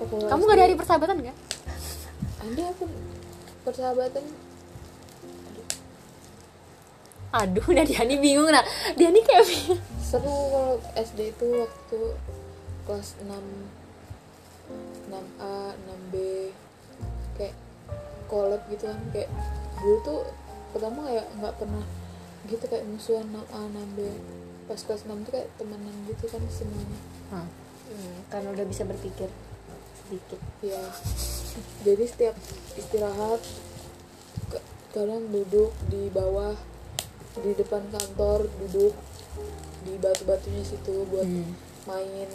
Kamu 0.03 0.43
SD, 0.43 0.51
ada 0.51 0.63
hari 0.67 0.75
persahabatan 0.75 1.15
nggak 1.23 1.50
ada 2.41 2.63
aku 2.74 2.86
persahabatan. 3.62 4.25
Aduh 7.31 7.63
nah 7.71 7.86
Diani 7.88 8.19
bingung 8.19 8.51
nah 8.51 8.65
Diani 8.98 9.24
kayak 9.24 9.48
seru 10.03 10.27
kalau 10.27 10.75
SD 11.00 11.31
itu 11.31 11.48
waktu 11.63 12.00
kelas 12.83 13.15
6 13.24 13.31
6A 15.07 15.55
6B 15.79 16.15
kayak 17.39 17.55
collab 18.27 18.60
gitu 18.67 18.91
kan 18.91 19.00
kayak 19.15 19.31
dulu 19.79 19.98
tuh 20.03 20.21
pertama 20.75 21.07
kayak 21.07 21.27
nggak 21.39 21.55
pernah 21.55 21.86
gitu 22.51 22.63
kayak 22.67 22.83
musuhan 22.83 23.27
6A 23.31 23.62
6B 23.79 24.00
pas 24.67 24.79
kelas 24.83 25.03
6 25.07 25.27
tuh 25.27 25.31
kayak 25.31 25.50
temenan 25.55 25.95
gitu 26.07 26.25
kan 26.27 26.41
semuanya. 26.51 27.00
Hmm. 27.31 27.48
hmm, 27.91 28.17
karena 28.27 28.48
udah 28.55 28.65
bisa 28.67 28.83
berpikir 28.88 29.27
sedikit. 30.03 30.39
Ya 30.63 30.79
jadi 31.81 32.03
setiap 32.03 32.36
istirahat 32.74 33.41
ke- 34.48 34.63
kalian 34.91 35.29
duduk 35.29 35.72
di 35.86 36.08
bawah 36.08 36.55
di 37.38 37.51
depan 37.53 37.84
kantor 37.88 38.46
duduk 38.60 38.93
di 39.81 39.93
batu-batunya 39.96 40.62
situ 40.62 41.05
buat 41.05 41.24
Hmm. 41.24 41.55
main 41.86 42.29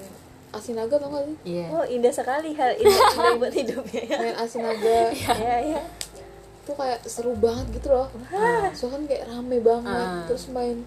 asinaga 0.49 0.96
tau 0.96 1.11
gak 1.11 1.25
sih? 1.26 1.37
Iya. 1.52 1.66
Oh 1.70 1.85
indah 1.85 2.11
sekali 2.11 2.50
hal 2.52 2.73
indah, 2.75 2.96
indah 3.12 3.35
buat 3.37 3.52
hidupnya. 3.52 4.02
Ya 4.04 4.16
main 4.18 4.37
asinaga 4.37 4.99
ya 5.12 5.56
ya 5.68 5.82
tuh 6.62 6.75
kayak 6.75 6.99
seru 7.04 7.37
banget 7.37 7.66
gitu 7.73 7.88
loh. 7.88 8.08
Soalnya 8.73 8.90
kan 8.90 9.02
kayak 9.06 9.25
rame 9.28 9.58
banget. 9.61 9.94
Ah. 10.02 10.25
terus 10.26 10.49
main 10.49 10.82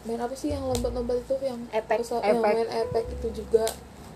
main 0.00 0.16
apa 0.16 0.32
sih 0.32 0.48
yang 0.48 0.62
lompat-lompat 0.62 1.16
itu 1.18 1.34
yang 1.42 1.60
Epek. 1.70 1.98
pesawat- 1.98 2.24
yang 2.24 2.38
Epek. 2.38 2.52
main 2.54 2.68
epek 2.78 3.04
itu 3.10 3.28
juga 3.36 3.64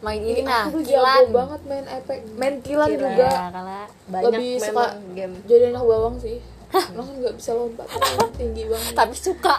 main 0.04 0.20
ini 0.20 0.42
nah 0.42 0.68
aku 0.68 0.78
kilan. 0.80 1.24
banget 1.30 1.60
main 1.64 1.84
epek 1.88 2.18
main 2.34 2.54
kilan 2.60 2.86
Kilan. 2.86 3.00
juga. 3.00 3.24
ya 3.24 3.84
banyak 4.06 4.24
Lebih 4.30 4.50
suka- 4.60 4.94
game. 5.10 5.34
jadi 5.44 5.64
anak 5.70 5.82
bawang 5.82 6.16
sih. 6.18 6.38
Kan 6.68 6.90
nggak 6.92 7.34
bisa 7.34 7.50
lompat 7.52 7.86
tinggi 8.34 8.66
banget. 8.66 8.92
Tapi 8.92 9.14
suka. 9.16 9.54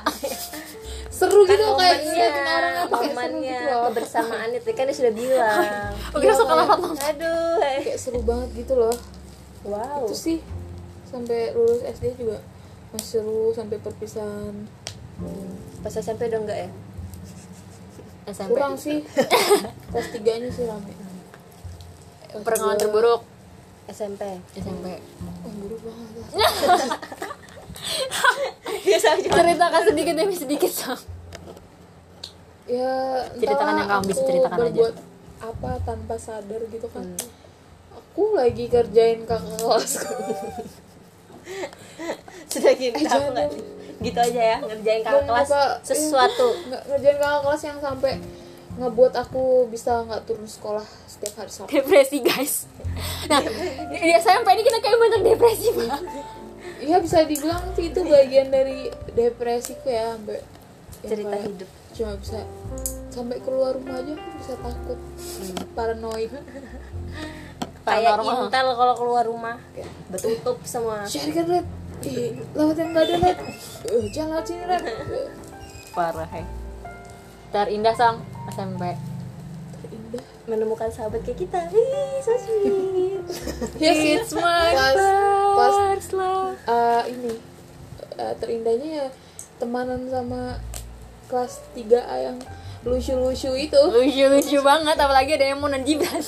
Seru 1.08 1.42
gitu 1.44 1.56
kan 1.56 1.80
kayak 1.80 1.96
momennya 1.96 2.04
ngeliatin 2.04 2.44
orang 2.46 2.76
apa 2.76 2.92
kayak 2.94 3.08
seru 3.08 3.16
momennya 3.16 3.56
gitu 3.56 3.66
loh. 3.66 3.84
kebersamaan 3.88 4.50
itu 4.52 4.70
kan 4.70 4.84
dia 4.84 4.96
sudah 4.96 5.14
bilang. 5.14 5.64
Kira 6.14 6.22
Iya, 6.22 6.34
suka 6.36 6.54
kayak- 6.54 6.70
lompat. 6.70 6.98
Aduh 7.08 7.56
eh. 7.58 7.80
kayak 7.82 7.98
seru 7.98 8.20
banget 8.22 8.50
gitu 8.54 8.74
loh. 8.76 8.96
Wow. 9.64 10.04
Itu 10.04 10.14
sih 10.14 10.38
sampai 11.06 11.40
lulus 11.52 11.82
SD 11.82 12.06
juga 12.16 12.38
masih 12.92 13.08
seru 13.18 13.50
sampai 13.50 13.78
perpisahan. 13.78 14.56
Pas 15.80 15.94
SMP 15.94 16.28
udah 16.28 16.40
enggak 16.42 16.60
ya 16.60 16.70
SMP 18.26 18.50
kurang 18.52 18.74
sih. 18.76 19.06
Kelas 19.94 20.08
tiganya 20.12 20.50
sih 20.50 20.66
rame. 20.66 20.92
Pengalaman 22.36 22.76
terburuk? 22.76 23.24
SMP 23.86 24.42
SMP 24.58 24.98
oh 25.46 25.52
buruk 25.62 25.78
banget 25.86 26.10
aja 26.34 26.42
ceritakan 29.30 29.82
sedikit 29.86 30.18
demi 30.18 30.34
sedikit 30.34 30.74
Sam. 30.74 30.98
Ya 32.66 33.22
Ceritakan 33.38 33.62
entahlah 33.62 33.78
yang 33.78 33.90
kamu 33.94 34.10
bisa 34.10 34.18
aku 34.18 34.26
ceritakan 34.26 34.58
aja. 34.58 34.66
berbuat 34.66 34.96
apa 35.38 35.72
tanpa 35.86 36.18
sadar 36.18 36.66
gitu 36.66 36.90
kan. 36.90 37.06
Aku 37.94 38.34
lagi 38.34 38.66
kerjain 38.66 39.22
kakak 39.30 39.54
kelasku. 39.62 40.10
Sudah 42.52 42.74
gitu 42.74 42.98
Eh, 42.98 43.06
jangan. 43.06 43.54
Gitu 44.06 44.20
aja 44.22 44.42
ya 44.54 44.58
ngerjain 44.62 45.02
kakak 45.02 45.24
kelas 45.26 45.50
apa- 45.50 45.76
sesuatu. 45.82 46.48
nggak 46.70 46.82
ngerjain 46.94 47.18
kakak 47.18 47.42
kelas 47.42 47.62
yang 47.66 47.78
sampai 47.82 48.14
ngebuat 48.76 49.14
aku 49.16 49.72
bisa 49.72 50.04
nggak 50.04 50.28
turun 50.28 50.44
sekolah 50.46 50.84
setiap 51.08 51.34
hari 51.40 51.52
Sabtu. 51.52 51.72
Depresi 51.72 52.20
guys. 52.20 52.68
Nah 53.32 53.40
di 53.90 54.10
SMP 54.14 54.48
ini 54.52 54.64
kita 54.64 54.78
kayak 54.84 55.00
banyak 55.00 55.22
depresi 55.24 55.68
pak. 55.72 56.02
Iya 56.84 56.98
bisa 57.00 57.24
dibilang 57.24 57.64
sih 57.74 57.90
itu 57.90 58.00
bagian 58.04 58.52
dari 58.52 58.92
depresiku 59.16 59.88
ya 59.88 60.14
sampai 60.14 60.38
yang 60.38 61.10
cerita 61.10 61.30
kayak 61.32 61.48
hidup. 61.50 61.70
cuma 61.96 62.12
bisa 62.20 62.40
sampai 63.08 63.40
keluar 63.40 63.72
rumah 63.72 63.96
aja 64.04 64.20
aku 64.20 64.30
bisa 64.44 64.54
takut 64.60 65.00
paranoid. 65.72 66.32
Kayak 67.86 68.18
intel 68.18 68.68
kalau 68.76 68.96
keluar 68.98 69.24
rumah 69.24 69.56
betutup 70.12 70.58
semua. 70.68 71.08
Cari 71.08 71.32
kan 71.32 71.46
red 71.48 71.68
Ih, 72.04 72.36
lewat 72.52 72.76
yang 72.76 72.90
nggak 72.92 73.06
ada 73.06 73.16
red 73.22 73.38
Eh, 73.86 74.06
jangan 74.12 74.32
lewat 74.36 74.46
sini 74.46 74.64
red 74.66 74.84
Eh, 74.84 75.28
parah 75.92 76.28
ya 76.28 76.46
terindah 77.50 77.96
sang 77.96 78.20
SMP 78.52 78.84
terindah. 79.80 80.24
Menemukan 80.44 80.92
sahabat 80.92 81.24
kayak 81.24 81.40
kita. 81.40 81.60
Ih, 81.72 82.20
so 82.20 82.36
sweet. 82.36 83.24
Yes 83.82 83.96
It's 83.96 84.34
my 84.36 84.76
pas 84.76 84.98
pas 85.56 85.74
first 85.96 86.12
love. 86.12 86.60
eh, 86.68 87.02
ini 87.10 87.32
eh, 88.20 88.34
terindahnya 88.38 88.90
ya 88.92 89.08
temanan 89.56 90.12
sama 90.12 90.60
kelas 91.32 91.64
3A 91.74 92.16
yang 92.22 92.38
lucu-lucu 92.84 93.56
itu. 93.56 93.82
Lucu-lucu 93.88 94.60
banget 94.62 94.98
apalagi 95.00 95.40
ada 95.40 95.46
yang 95.56 95.64
mau 95.64 95.72
Gibran 95.72 96.22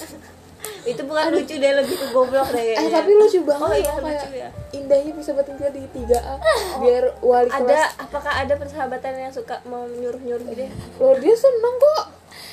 itu 0.88 1.02
bukan 1.04 1.24
lucu 1.30 1.54
deh 1.54 1.72
lebih 1.76 1.96
ke 1.96 2.08
goblok 2.10 2.48
deh 2.50 2.64
eh 2.74 2.88
tapi 2.88 3.12
lucu 3.12 3.44
banget 3.44 3.68
oh 3.68 3.76
iya 3.76 3.92
loh, 3.92 4.00
kayak 4.00 4.24
lucu 4.24 4.30
ya. 4.34 4.50
indahnya 4.72 5.12
persahabatan 5.12 5.54
kita 5.54 5.70
di 5.70 5.82
3A 5.94 6.36
biar 6.80 7.04
wali 7.20 7.50
ada 7.50 7.60
kelas. 7.60 7.92
apakah 8.00 8.34
ada 8.38 8.54
persahabatan 8.56 9.12
yang 9.20 9.32
suka 9.32 9.60
mau 9.66 9.84
nyuruh 9.84 10.18
nyuruh 10.18 10.46
gitu 10.48 10.64
ya? 10.64 10.72
loh 10.98 11.16
dia 11.18 11.36
seneng 11.36 11.76
kok. 11.78 12.06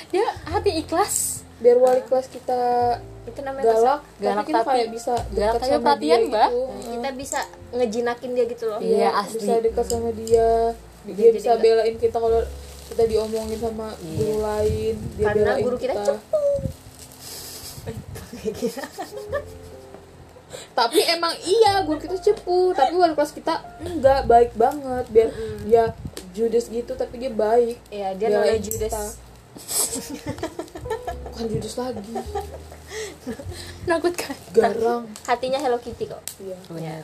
Dia 0.06 0.26
hati 0.44 0.70
ikhlas. 0.76 1.14
Biar 1.56 1.74
wali 1.76 2.02
kelas 2.02 2.26
kita 2.28 2.62
itu 3.24 3.40
namanya 3.40 3.72
galak, 3.72 4.00
Galak 4.16 4.36
tapi 4.36 4.48
kita 4.48 4.62
kayak 4.64 4.88
bisa 4.90 5.14
galak 5.32 5.54
tapi 5.56 5.74
perhatian, 5.74 5.98
dia 5.98 6.16
Mbak. 6.20 6.28
gitu. 6.44 6.60
persa- 6.60 6.86
kita 6.86 7.08
bisa 7.16 7.38
ngejinakin 7.72 8.30
dia 8.30 8.44
gitu 8.46 8.64
loh. 8.68 8.78
Iya, 8.78 8.94
Iya, 8.94 9.08
asli. 9.16 9.34
bisa 9.34 9.52
dekat 9.58 9.86
sama 9.88 10.10
dia. 10.12 10.50
Dia, 11.02 11.14
jadi 11.14 11.30
bisa 11.32 11.50
belain 11.56 11.96
kita 11.96 12.16
kalau 12.16 12.40
kita 12.86 13.02
diomongin 13.04 13.58
sama 13.58 13.86
guru 13.96 14.34
lain. 14.40 14.94
Dia 15.14 15.24
karena 15.26 15.42
belain 15.50 15.64
guru 15.64 15.76
kita 15.76 15.94
cepu 15.96 16.44
tapi 20.74 21.00
emang 21.06 21.34
iya 21.42 21.82
guru 21.86 21.98
kita 22.02 22.18
cepu. 22.18 22.74
Tapi 22.74 22.94
wali 22.98 23.14
kelas 23.14 23.32
kita 23.34 23.54
enggak 23.82 24.26
baik 24.26 24.50
banget. 24.58 25.04
Biar 25.10 25.28
dia 25.66 25.84
judes 26.34 26.66
gitu 26.70 26.92
tapi 26.98 27.22
dia 27.22 27.30
baik. 27.30 27.78
Iya, 27.90 28.18
dia 28.18 28.28
namanya 28.34 28.58
Judas. 28.58 28.90
kita. 28.90 29.02
bukan 31.30 31.46
judes 31.46 31.74
lagi. 31.78 32.12
Menakutkan. 33.86 34.34
Garang. 34.50 35.04
Hatinya 35.26 35.58
Hello 35.62 35.78
Kitty 35.78 36.10
kok. 36.10 36.22
Iya. 36.42 36.58
Benar. 36.66 37.02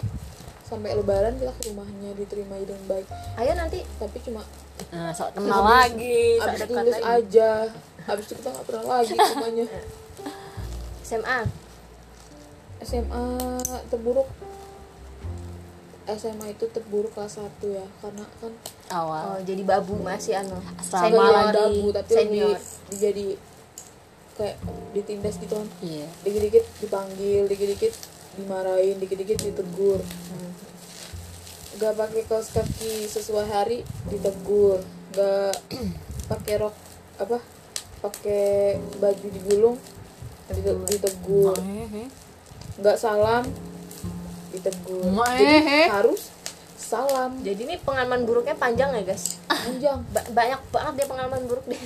Sampai 0.67 0.95
lebaran 0.95 1.35
kita 1.39 1.51
ke 1.51 1.63
rumahnya 1.71 2.11
diterima 2.15 2.59
dengan 2.63 2.83
baik. 2.91 3.07
Ayo 3.39 3.55
nanti. 3.55 3.87
Tapi 3.99 4.19
cuma 4.23 4.43
nah 4.91 5.13
sok 5.13 5.37
kenal 5.37 5.61
lagi 5.61 6.41
dekat 6.41 6.69
lulus 6.73 6.99
lagi. 6.99 7.05
aja. 7.21 7.51
Habis 8.09 8.25
itu 8.27 8.35
kita 8.41 8.49
nggak 8.49 8.65
pernah 8.67 8.85
lagi 8.99 9.13
ke 9.13 9.27
rumahnya 9.37 9.67
SMA 11.11 11.43
SMA 12.87 13.27
terburuk. 13.91 14.31
SMA 16.11 16.47
itu 16.55 16.67
terburuk 16.71 17.15
kelas 17.15 17.39
1 17.39 17.51
ya 17.71 17.87
karena 18.03 18.25
kan 18.39 18.53
awal. 18.95 19.23
Oh 19.35 19.41
jadi 19.43 19.63
babu 19.67 19.99
masih 19.99 20.39
anu 20.39 20.59
Asrama 20.79 21.07
senior 21.07 21.35
lagi. 21.35 21.55
dabu 21.55 21.87
tapi 21.95 22.11
lebih 22.15 22.19
senior. 22.19 22.59
dijadi 22.91 23.27
kayak 24.39 24.57
ditindas 24.95 25.35
gitu 25.39 25.55
kan. 25.59 25.69
Iya. 25.83 26.07
Dikit-dikit 26.23 26.65
dipanggil 26.83 27.43
dikit-dikit 27.51 27.95
dimarahin 28.39 28.97
dikit-dikit 29.03 29.39
ditegur. 29.39 30.01
Nggak 31.79 31.95
pakai 31.95 32.23
kaos 32.27 32.55
kaki 32.55 33.07
sesuai 33.07 33.47
hari 33.51 33.79
ditegur. 34.11 34.83
Nggak 35.15 35.59
pakai 36.31 36.55
rok 36.59 36.75
apa 37.19 37.39
pakai 38.01 38.81
baju 38.99 39.27
digulung 39.31 39.77
dite- 40.53 40.87
ditegur. 40.89 41.57
nggak 42.81 42.97
salam 42.97 43.45
ditegur. 44.51 45.05
Jadi 45.37 45.45
eh, 45.47 45.65
eh. 45.85 45.89
harus 45.89 46.31
salam. 46.75 47.39
Jadi 47.45 47.61
ini 47.65 47.77
pengalaman 47.79 48.27
buruknya 48.27 48.57
panjang 48.57 48.91
ya 48.97 49.03
guys? 49.05 49.39
Panjang. 49.47 50.03
Ba- 50.11 50.31
banyak 50.33 50.61
banget 50.71 50.93
dia 50.99 51.07
pengalaman 51.07 51.43
buruk 51.47 51.65
dia 51.69 51.79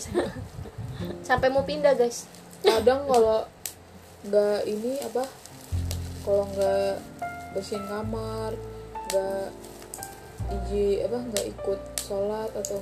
sampai 1.28 1.52
mau 1.52 1.62
pindah 1.62 1.92
guys. 1.92 2.24
Kadang 2.64 3.04
kalau 3.04 3.44
nggak 4.24 4.64
ini 4.64 4.96
apa 5.04 5.28
kalau 6.24 6.48
nggak 6.56 6.96
bersihin 7.52 7.84
kamar 7.84 8.56
nggak 9.12 9.46
iji 10.48 11.04
apa 11.04 11.18
nggak 11.20 11.44
ikut 11.52 11.80
sholat 12.00 12.48
atau 12.56 12.80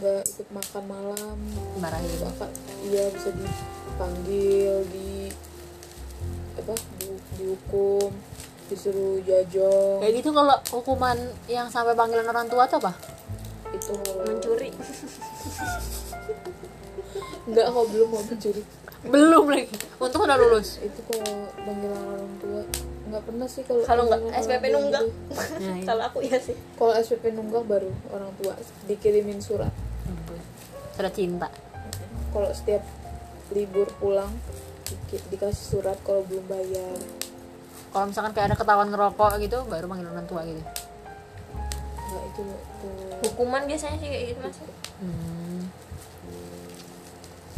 nggak 0.00 0.22
ikut 0.26 0.48
makan 0.50 0.84
malam. 0.90 1.38
Marahin. 1.78 2.18
Bapak, 2.22 2.50
iya 2.86 3.06
bisa 3.14 3.30
dipanggil 3.30 4.82
di 4.90 5.30
apa 6.54 6.74
di, 6.98 7.06
dihukum 7.38 8.10
disuruh 8.70 9.20
jajong. 9.22 10.00
Kayak 10.00 10.14
gitu 10.24 10.30
kalau 10.32 10.56
hukuman 10.72 11.18
yang 11.46 11.68
sampai 11.68 11.92
panggilan 11.92 12.26
orang 12.26 12.48
tua 12.48 12.64
tuh 12.64 12.80
apa? 12.80 12.92
Itu. 13.70 13.92
Kalau 13.92 14.24
mencuri. 14.24 14.70
Nggak 17.44 17.66
kok 17.68 17.86
belum 17.92 18.08
mau 18.08 18.24
mencuri. 18.24 18.62
Belum 19.04 19.44
lagi. 19.52 19.68
Untung 20.00 20.24
udah 20.24 20.38
lulus. 20.40 20.80
Itu 20.80 21.00
kalau 21.06 21.52
panggilan 21.60 22.02
orang 22.08 22.32
tua. 22.40 22.62
Nggak 23.04 23.22
pernah 23.28 23.46
sih 23.46 23.62
kalau 23.68 23.82
kalau 23.84 24.02
nggak 24.08 24.20
SPP 24.32 24.64
nunggak. 24.72 25.04
gitu. 25.04 25.12
Nah, 25.60 25.76
iya. 25.76 25.84
kalau 25.84 26.02
aku 26.08 26.18
ya 26.24 26.38
sih. 26.40 26.56
Kalau 26.80 26.92
SPP 26.96 27.24
nunggak 27.36 27.62
baru 27.68 27.92
orang 28.10 28.32
tua 28.40 28.56
dikirimin 28.88 29.44
surat 29.44 29.70
sudah 30.94 31.10
cinta. 31.10 31.48
Kalau 32.30 32.50
setiap 32.50 32.82
libur 33.50 33.90
pulang 33.98 34.30
di- 35.06 35.26
dikasih 35.28 35.78
surat 35.78 35.98
kalau 36.02 36.22
belum 36.24 36.46
bayar. 36.46 36.98
Kalau 37.90 38.10
misalkan 38.10 38.32
kayak 38.32 38.46
ada 38.50 38.56
ketahuan 38.56 38.90
ngerokok 38.90 39.38
gitu 39.38 39.58
baru 39.66 39.86
manggil 39.86 40.10
orang 40.10 40.26
tua 40.26 40.42
gitu. 40.42 40.62
Nggak 41.94 42.24
itu 42.30 42.42
itu 42.42 42.88
hukuman 43.24 43.62
biasanya 43.64 43.96
sih 43.98 44.08
kayak 44.08 44.24
gitu 44.30 44.40
mas. 44.40 44.58
Hmm. 44.98 45.60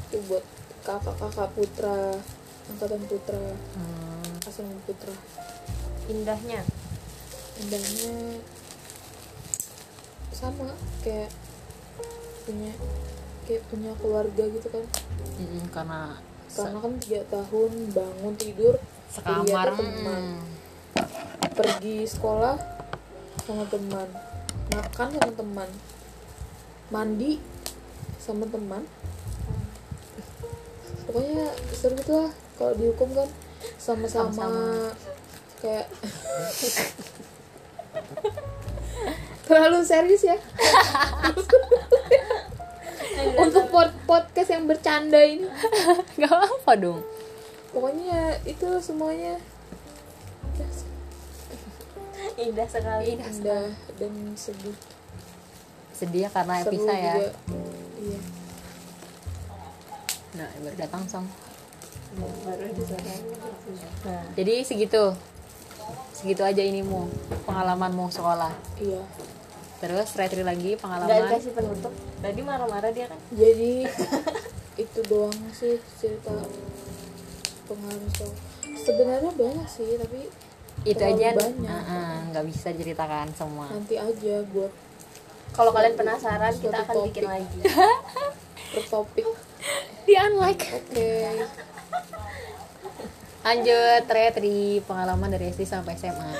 itu 0.06 0.22
buat 0.30 0.44
kakak-kakak 0.80 1.50
putra 1.52 1.98
angkatan 2.70 3.02
putra 3.04 3.42
Hmm. 3.74 4.46
asrama 4.46 4.78
putra. 4.86 5.14
Indahnya? 6.06 6.62
Indahnya 7.58 8.38
sama 10.30 10.68
kayak 11.00 11.32
punya 12.44 12.70
kayak 13.46 13.62
punya 13.70 13.94
keluarga 14.02 14.44
gitu 14.50 14.68
kan. 14.68 14.84
Mm-mm, 15.38 15.70
karena 15.70 16.18
karena 16.50 16.78
kan 16.82 16.92
tiga 16.98 17.22
tahun 17.30 17.72
bangun 17.94 18.34
tidur 18.34 18.74
sekamar 19.06 19.70
teman. 19.78 20.22
mm. 20.34 20.42
pergi 21.54 22.04
sekolah 22.04 22.58
sama 23.46 23.64
teman 23.70 24.08
makan 24.74 25.08
sama 25.14 25.32
teman 25.32 25.70
mandi 26.90 27.38
sama 28.18 28.44
teman. 28.50 28.82
Pokoknya 31.06 31.54
seru 31.70 31.94
gitu 31.94 32.12
lah 32.18 32.34
kalau 32.58 32.74
dihukum 32.74 33.14
kan. 33.14 33.30
Sama-sama. 33.78 34.90
kayak 35.56 35.88
terlalu 39.46 39.80
serius 39.86 40.26
ya 40.26 40.36
untuk 43.36 43.64
pod- 43.72 43.96
podcast 44.04 44.50
yang 44.52 44.64
bercanda 44.68 45.20
ini. 45.20 45.48
Gak 46.20 46.32
apa 46.32 46.72
dong. 46.76 47.00
Pokoknya 47.72 48.36
itu 48.44 48.68
semuanya. 48.80 49.36
Indah 52.36 52.68
sekali. 52.68 53.16
Indah 53.16 53.66
dan 53.96 54.12
sedih. 54.36 54.76
Sedih 55.96 56.28
ya 56.28 56.30
karena 56.32 56.60
seru 56.60 56.76
Episa 56.76 56.92
ya. 56.92 57.14
juga. 57.16 57.30
Iya. 57.96 58.20
Nah 60.36 60.48
baru 60.60 60.76
datang 60.76 61.02
song. 61.08 61.26
Baru 62.44 62.64
nah 64.04 64.22
jadi 64.36 64.54
segitu. 64.64 65.16
Segitu 66.12 66.42
aja 66.44 66.60
inimu 66.64 67.08
pengalamanmu 67.44 68.08
sekolah. 68.12 68.52
Iya 68.80 69.00
terus 69.76 70.08
retri 70.16 70.40
lagi 70.40 70.74
nggak 70.74 70.82
pengalaman 70.82 71.28
dikasih 71.28 71.52
penutup. 71.52 71.92
Tadi 72.24 72.40
marah-marah 72.40 72.90
dia 72.92 73.06
kan? 73.08 73.20
Jadi 73.32 73.84
itu 74.84 75.00
doang 75.08 75.36
sih 75.52 75.80
cerita 76.00 76.32
pengalaman 77.66 78.08
sekolah 78.12 78.38
sebenarnya 78.76 79.32
banyak 79.34 79.68
sih 79.68 79.98
tapi 79.98 80.30
itu 80.84 81.02
aja 81.02 81.34
banyak. 81.34 81.66
uh-uh, 81.66 82.14
nggak 82.30 82.44
bisa 82.46 82.68
ceritakan 82.70 83.28
semua. 83.34 83.66
Nanti 83.72 83.96
aja 83.96 84.34
buat 84.52 84.72
kalau 85.56 85.72
kalian 85.72 85.96
penasaran 85.96 86.52
kita 86.52 86.76
akan 86.84 86.94
bikin 87.10 87.24
lagi. 87.26 87.60
Per 88.76 88.84
topik 88.86 89.26
di 90.04 90.14
unlike. 90.14 90.64
Oke. 90.68 91.10
Lanjut 93.46 94.04
retri 94.10 94.84
pengalaman 94.84 95.32
dari 95.32 95.50
SD 95.50 95.64
sampai 95.64 95.96
SMA 95.96 96.34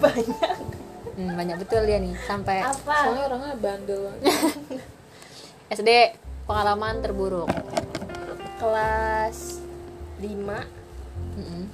banyak 0.00 0.79
hmm, 1.16 1.34
banyak 1.34 1.56
betul 1.60 1.82
dia 1.86 1.98
nih 1.98 2.14
sampai 2.26 2.62
apa? 2.62 2.96
soalnya 3.06 3.22
orangnya 3.30 3.54
bandel. 3.58 4.02
SD 5.70 5.90
pengalaman 6.48 7.02
terburuk. 7.02 7.50
Kelas 8.60 9.62
5 10.20 10.26
Mm-mm. 11.40 11.64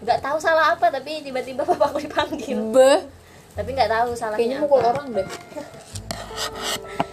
nggak 0.00 0.20
tahu 0.24 0.38
salah 0.40 0.72
apa 0.72 0.88
tapi 0.88 1.20
tiba-tiba 1.20 1.66
bapakku 1.66 2.00
dipanggil. 2.00 2.72
Beh, 2.72 3.04
tapi 3.52 3.68
nggak 3.76 3.90
tahu 3.90 4.08
kayaknya 4.14 4.20
salahnya 4.20 4.56
mukul 4.62 4.80
apa. 4.80 4.88
orang 4.94 5.06
deh. 5.12 5.28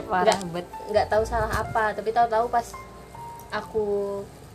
Parah 0.08 0.40
bet. 0.54 0.68
Nggak 0.88 1.08
tahu 1.12 1.24
salah 1.28 1.52
apa 1.52 1.92
tapi 1.98 2.10
tahu-tahu 2.16 2.48
pas 2.48 2.68
aku 3.52 3.86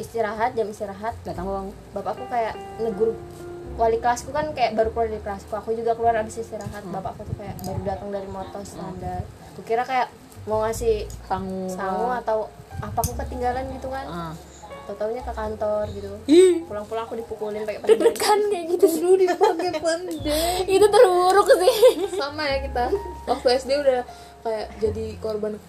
istirahat 0.01 0.57
jam 0.57 0.69
istirahat 0.69 1.15
datang 1.25 1.49
bang 1.49 1.69
bapakku 1.93 2.25
kayak 2.29 2.57
negur 2.81 3.17
wali 3.77 3.99
kelasku 3.99 4.31
kan 4.31 4.53
kayak 4.53 4.77
baru 4.77 4.91
keluar 4.93 5.09
dari 5.09 5.23
kelasku. 5.23 5.53
Aku 5.57 5.71
juga 5.73 5.93
keluar 5.97 6.15
habis 6.17 6.39
istirahat. 6.39 6.85
Bapakku 6.89 7.25
tuh 7.25 7.37
kayak 7.37 7.57
baru 7.65 7.81
datang 7.85 8.09
dari 8.13 8.29
motor 8.29 8.63
standar. 8.65 9.23
Aku 9.55 9.61
kira 9.65 9.83
kayak 9.85 10.09
mau 10.45 10.67
ngasih 10.67 11.07
sangu 11.31 11.71
sangu 11.71 12.11
atau 12.11 12.51
apa 12.83 12.99
aku 12.99 13.13
ketinggalan 13.15 13.69
gitu 13.79 13.89
kan. 13.93 14.07
Ah. 14.09 14.35
tau 14.83 14.99
taunya 14.99 15.23
ke 15.23 15.31
kantor 15.31 15.87
gitu. 15.95 16.11
Pulang-pulang 16.67 17.07
aku 17.07 17.15
dipukulin 17.15 17.63
pakai 17.63 17.87
pendek 17.87 18.19
kan 18.19 18.35
kayak 18.51 18.67
gitu. 18.75 18.87
Dulu 18.99 19.15
dipakai 19.15 19.71
pendek 19.79 20.67
itu 20.67 20.87
terburuk 20.91 21.49
sih. 21.55 21.77
Sama 22.19 22.43
ya 22.51 22.67
kita. 22.67 22.91
Waktu 23.31 23.47
SD 23.63 23.71
udah 23.79 24.03
kayak 24.43 24.67
jadi 24.83 25.07
korban 25.23 25.55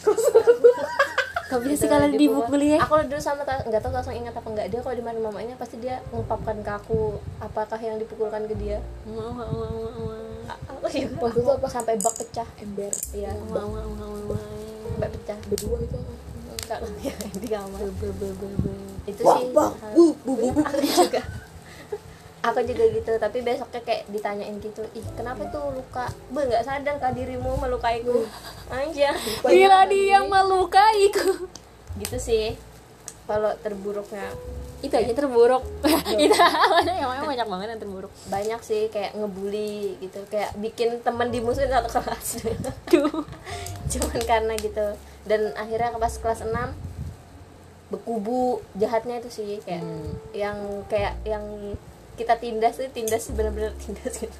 gak 1.53 1.61
bisa 1.63 1.75
sih 1.77 1.89
kalian 1.89 2.11
dipukul 2.17 2.61
ya? 2.61 2.77
Aku 2.81 2.93
dulu 3.03 3.21
sama 3.21 3.41
nggak 3.45 3.81
tahu 3.81 3.91
langsung 3.91 4.15
ingat 4.15 4.33
apa 4.33 4.47
enggak 4.49 4.67
dia 4.67 4.79
kalau 4.81 4.95
di 4.95 5.03
mana 5.03 5.17
mamanya 5.19 5.55
pasti 5.55 5.77
dia 5.77 6.01
ngungkapkan 6.09 6.57
ke 6.59 6.71
aku 6.71 6.99
apakah 7.37 7.77
yang 7.77 7.95
dipukulkan 7.95 8.49
ke 8.49 8.55
dia. 8.57 8.81
A- 10.43 10.59
aku 10.67 10.85
juga 10.89 11.15
waktu 11.21 11.39
itu 11.39 11.51
apa? 11.51 11.67
Sampai 11.69 11.95
bak 11.97 12.13
pecah 12.17 12.47
ember. 12.57 12.93
Iya 13.13 13.31
sampai 14.93 15.09
pecah. 15.09 15.37
Berdua 15.47 15.77
itu 15.79 15.95
apa? 15.95 16.13
Enggak, 16.63 16.79
ya, 17.03 17.13
di 17.43 17.47
kamar. 17.47 17.79
Itu 19.03 19.21
sih 19.21 19.45
bu 19.51 19.63
bu 19.93 20.05
bu 20.23 20.31
bu. 20.51 20.61
Aku 20.63 20.77
juga. 20.79 21.21
Aku 22.43 22.59
juga 22.59 22.83
gitu 22.91 23.11
tapi 23.15 23.39
besoknya 23.39 23.79
kayak 23.87 24.03
ditanyain 24.11 24.59
gitu 24.59 24.83
ih 24.91 25.05
kenapa 25.15 25.47
tuh 25.47 25.71
luka? 25.71 26.11
Be 26.27 26.43
nggak 26.43 26.67
sadar 26.67 26.99
kah 26.99 27.15
dirimu 27.15 27.55
melukaiku 27.55 28.27
aja 28.73 29.09
bila 29.45 29.85
dia 29.85 30.19
melukaiku 30.23 31.45
gitu 32.01 32.17
sih. 32.17 32.57
Kalau 33.23 33.55
terburuknya. 33.61 34.27
Itu 34.83 34.99
aja 34.99 35.15
terburuk. 35.15 35.63
Itu 36.19 36.35
banyak 36.35 36.95
emang 36.99 37.23
banyak 37.23 37.47
banget 37.47 37.67
yang 37.71 37.81
terburuk. 37.81 38.11
Banyak 38.27 38.59
sih 38.59 38.91
kayak 38.91 39.15
ngebully 39.15 39.95
gitu. 40.03 40.19
Kayak 40.27 40.51
bikin 40.59 40.99
temen 40.99 41.31
dimusuhin 41.31 41.71
satu 41.71 41.87
kelas. 41.87 42.43
Duh. 42.91 43.23
cuman 43.93 44.21
karena 44.27 44.53
gitu. 44.59 44.99
Dan 45.23 45.55
akhirnya 45.55 45.95
pas 45.95 46.11
kelas 46.19 46.43
6 46.43 46.51
berkubu 47.95 48.59
jahatnya 48.75 49.23
itu 49.23 49.29
sih. 49.31 49.51
Kayak 49.63 49.87
Hmm. 49.87 50.11
yang 50.35 50.57
kayak 50.91 51.15
yang 51.23 51.45
kita 52.19 52.35
tindas 52.37 52.75
tuh 52.75 52.91
tindas 52.91 53.23
bener-bener 53.31 53.71
tindas 53.79 54.19
gitu. 54.19 54.37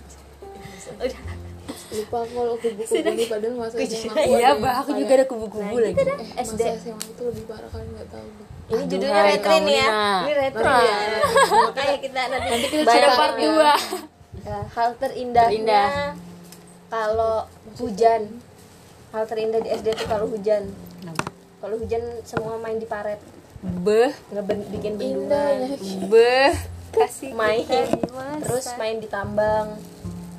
Udah 1.00 1.22
lupa 1.64 2.20
kalau 2.26 2.54
kubu-kubu 2.58 3.06
ini 3.06 3.26
padahal 3.26 3.54
masa 3.56 3.76
SMA 3.80 4.12
aku 4.12 4.32
iya 4.32 4.50
bah 4.56 4.74
aku 4.80 4.92
juga 4.94 5.14
ada 5.14 5.26
kubu-kubu 5.26 5.64
Nah, 5.70 5.80
lagi. 5.80 5.94
gitu. 5.94 6.04
Dah. 6.04 6.18
eh, 6.18 6.44
SD. 6.44 6.62
masa 6.62 6.78
SMA 6.82 7.06
itu 7.08 7.22
lebih 7.24 7.44
parah 7.46 7.70
kalian 7.70 7.90
nggak 7.94 8.08
tahu 8.10 8.26
ini 8.26 8.44
Aduh, 8.66 8.86
judulnya 8.86 9.14
hai, 9.20 9.30
retro 9.30 9.54
nih 9.60 9.76
ya. 9.76 9.86
Nina. 9.86 10.08
ini 10.18 10.34
retro. 10.40 10.64
Ya 10.64 10.80
ya. 10.82 11.20
makanya 11.62 11.98
kita 12.00 12.22
nanti, 12.26 12.48
Nanti 12.50 12.68
kita 12.70 12.84
cerita 12.90 13.10
part 13.14 13.34
ya. 13.34 13.42
dua 13.44 13.74
Ya, 14.36 14.60
hal 14.68 14.90
terindahnya 14.98 15.52
Terindah. 15.54 15.92
kalau 16.90 17.36
hujan. 17.78 18.22
Hal 19.10 19.24
terindah 19.24 19.60
di 19.60 19.70
SD 19.70 19.88
itu 19.90 20.04
kalau 20.04 20.26
hujan. 20.28 20.64
Kenapa? 20.98 21.24
kalau 21.60 21.76
hujan 21.78 22.02
semua 22.24 22.56
main 22.58 22.76
di 22.76 22.84
paret. 22.86 23.22
Beh. 23.62 24.12
Ngeben 24.30 24.60
bikin 24.70 24.94
bendungan 24.96 25.80
beh. 26.08 26.52
Kasih 26.92 27.32
main. 27.32 27.64
terus 28.42 28.68
main 28.74 28.98
di 28.98 29.08
tambang. 29.08 29.80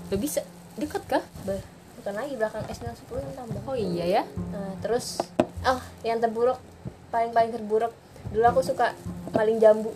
Lo 0.06 0.16
bisa 0.16 0.42
dekat 0.74 1.02
kah? 1.06 1.24
Beh, 1.46 1.62
bukan 2.00 2.12
lagi 2.18 2.34
belakang 2.34 2.64
SD 2.66 2.84
10 3.06 3.22
yang 3.22 3.34
tambang 3.38 3.64
oh 3.64 3.76
iya 3.78 4.04
ya. 4.20 4.22
Nah, 4.50 4.74
terus 4.82 5.22
oh 5.64 5.80
yang 6.02 6.18
terburuk 6.18 6.58
paling 7.14 7.30
paling 7.30 7.54
terburuk 7.54 7.94
dulu 8.34 8.44
aku 8.50 8.60
suka 8.66 8.92
maling 9.30 9.62
jambu. 9.62 9.94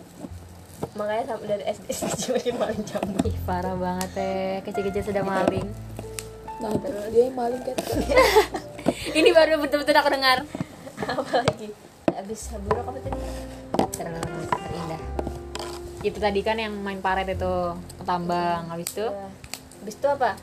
Makanya 0.95 1.35
sampai 1.35 1.47
dari 1.51 1.63
SD 1.67 1.85
jadi 2.15 2.51
maling 2.61 2.83
jambu. 2.87 3.19
Ih 3.27 3.37
parah 3.43 3.75
banget 3.75 4.09
teh 4.15 4.63
kecil-kecil 4.63 5.11
sudah 5.11 5.23
maling. 5.23 5.67
Nah 6.59 6.71
terus 6.79 7.05
dia 7.11 7.27
yang 7.27 7.35
maling 7.35 7.61
kan 7.63 7.75
ini 9.19 9.29
baru 9.35 9.59
betul-betul 9.59 9.95
aku 9.99 10.09
dengar. 10.11 10.47
Apa 10.99 11.43
lagi? 11.43 11.71
Abis 12.15 12.51
buruk 12.55 12.83
apa 12.87 12.99
tadi? 13.03 13.19
Ter- 13.95 14.47
terindah. 14.47 15.01
Itu 15.99 16.17
tadi 16.23 16.39
kan 16.39 16.55
yang 16.55 16.71
main 16.79 17.03
paret 17.03 17.27
itu 17.27 17.75
tambang 18.07 18.71
habis 18.71 18.91
itu? 18.95 19.07
Ya. 19.07 19.27
abis 19.79 19.95
itu 19.95 20.07
apa 20.11 20.35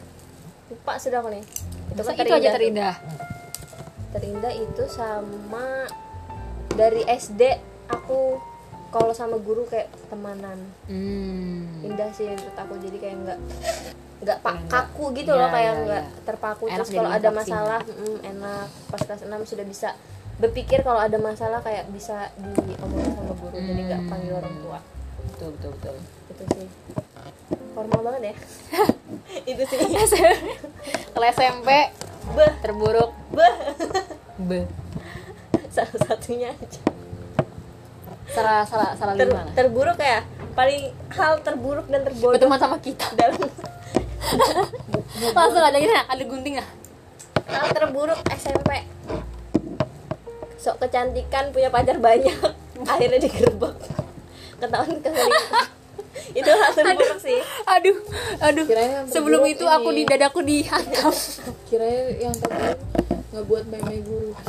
lupa 0.66 0.92
sudah 0.98 1.18
aku 1.22 1.31
nih. 1.31 1.44
Itu 1.92 2.00
Masa 2.02 2.12
kan 2.12 2.24
itu 2.26 2.35
aja 2.35 2.50
terindah? 2.55 2.94
terindah. 4.12 4.52
Itu 4.52 4.85
sama 4.88 5.87
dari 6.74 7.02
SD 7.07 7.42
aku 7.87 8.40
kalau 8.90 9.12
sama 9.12 9.37
guru 9.38 9.66
kayak 9.66 9.92
temanan. 10.09 10.59
Hmm. 10.88 11.85
indah 11.85 12.11
sih 12.11 12.26
menurut 12.26 12.57
aku. 12.57 12.74
Jadi 12.81 12.96
kayak 12.98 13.16
nggak 13.22 13.38
nggak 14.16 14.38
pak 14.40 14.57
kaku 14.72 15.12
gitu 15.12 15.29
iya, 15.37 15.40
loh 15.44 15.48
kayak 15.52 15.72
nggak 15.85 16.05
iya. 16.09 16.22
terpaku. 16.24 16.64
Enak 16.66 16.76
terus 16.81 16.90
kalau 16.94 17.11
ada 17.12 17.29
masalah 17.31 17.81
mm, 17.85 18.18
enak. 18.24 18.66
Pas 18.90 19.00
kelas 19.05 19.22
6 19.29 19.50
sudah 19.52 19.64
bisa 19.68 19.88
berpikir 20.37 20.85
kalau 20.85 21.00
ada 21.00 21.16
masalah 21.16 21.61
kayak 21.61 21.88
bisa 21.92 22.29
diomongin 22.37 23.12
sama 23.14 23.33
guru. 23.37 23.57
Jadi 23.57 23.81
nggak 23.87 24.00
Hmm. 24.02 24.11
panggil 24.11 24.33
orang 24.35 24.55
tua. 24.64 24.79
Betul 25.31 25.48
betul 25.61 25.70
betul. 25.79 25.94
Itu 26.33 26.42
sih. 26.57 26.68
Formal 27.76 28.00
banget 28.00 28.33
ya 28.33 28.35
itu 29.50 29.62
sih. 29.66 29.78
Kalau 31.14 31.26
SMP 31.30 31.68
beh. 32.34 32.52
Terburuk. 32.62 33.10
Beh. 33.32 33.54
Be 34.36 34.60
salah 35.76 36.00
satunya 36.08 36.48
aja. 36.56 36.80
Salah 38.32 38.64
salah 38.64 38.96
salah 38.96 39.12
Ter- 39.12 39.28
gimana 39.28 39.52
terburuk 39.52 40.00
ya? 40.00 40.24
Paling 40.56 40.88
hal 41.12 41.44
terburuk 41.44 41.84
dan 41.92 42.00
terbodoh. 42.00 42.40
Berteman 42.40 42.56
sama 42.56 42.80
kita. 42.80 43.04
Dalam 43.12 43.36
langsung 45.36 45.62
ada 45.62 45.76
gini 45.76 45.92
ada 45.92 46.24
gunting 46.24 46.58
ah 46.58 46.68
hal 47.46 47.70
terburuk 47.70 48.18
SMP 48.34 48.82
sok 50.56 50.82
kecantikan 50.82 51.54
punya 51.54 51.70
pacar 51.70 52.00
banyak. 52.00 52.34
Akhirnya 52.88 53.22
digerebek. 53.22 53.76
Ketahuan 54.56 54.98
keselingkuh 55.04 55.86
itu 56.38 56.50
hal 56.50 56.70
terburuk 56.72 57.18
sih. 57.18 57.40
aduh 57.64 57.96
aduh. 58.40 58.64
Sebelum 59.07 59.42
itu 59.44 59.64
aku 59.64 59.90
ini. 59.90 59.98
di 59.98 60.02
dadaku 60.07 60.40
dihantam. 60.40 61.12
Kirain 61.68 62.16
yang 62.18 62.35
terburuk 62.35 62.81
nggak 63.31 63.44
buat 63.44 63.64
meme 63.66 63.96
guru. 64.02 64.31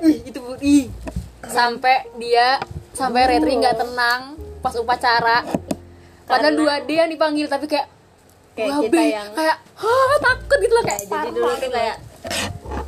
Ih, 0.00 0.16
itu 0.24 0.38
bu- 0.38 0.56
ih. 0.60 0.88
Sampai 1.42 2.08
dia 2.16 2.56
sampai 2.90 3.28
retri 3.28 3.52
nggak 3.54 3.76
tenang 3.76 4.32
pas 4.58 4.72
upacara. 4.74 5.44
Padahal 6.24 6.54
dua 6.54 6.74
D 6.80 6.94
yang 6.94 7.10
dipanggil 7.10 7.46
tapi 7.46 7.66
kayak 7.66 7.88
Kayak 8.50 8.80
kita 8.82 9.02
yang- 9.02 9.32
kayak 9.32 9.56
Hah, 9.76 10.14
takut 10.20 10.58
gitu 10.58 10.72
loh. 10.72 10.84
Kayak 10.84 11.02
jadi 11.04 11.28
dulu 11.30 11.52
tuh 11.54 11.70
kayak 11.70 11.96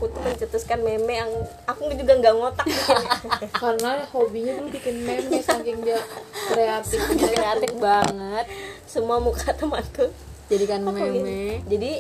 aku 0.03 0.19
tuh 0.19 0.23
mencetuskan 0.27 0.83
meme 0.83 1.15
yang 1.15 1.31
aku 1.63 1.95
juga 1.95 2.19
nggak 2.19 2.35
ngotak. 2.35 2.67
Karena 3.63 4.03
hobinya 4.11 4.59
dulu 4.59 4.75
bikin 4.75 5.07
meme 5.07 5.39
saking 5.39 5.79
dia 5.87 6.03
kreatif. 6.51 7.07
Kreatif 7.07 7.71
banget. 7.79 8.51
Semua 8.83 9.23
muka 9.23 9.55
temanku 9.55 10.11
jadikan 10.51 10.83
aku 10.83 10.99
meme. 10.99 11.15
gini. 11.15 11.43
jadi 11.71 11.91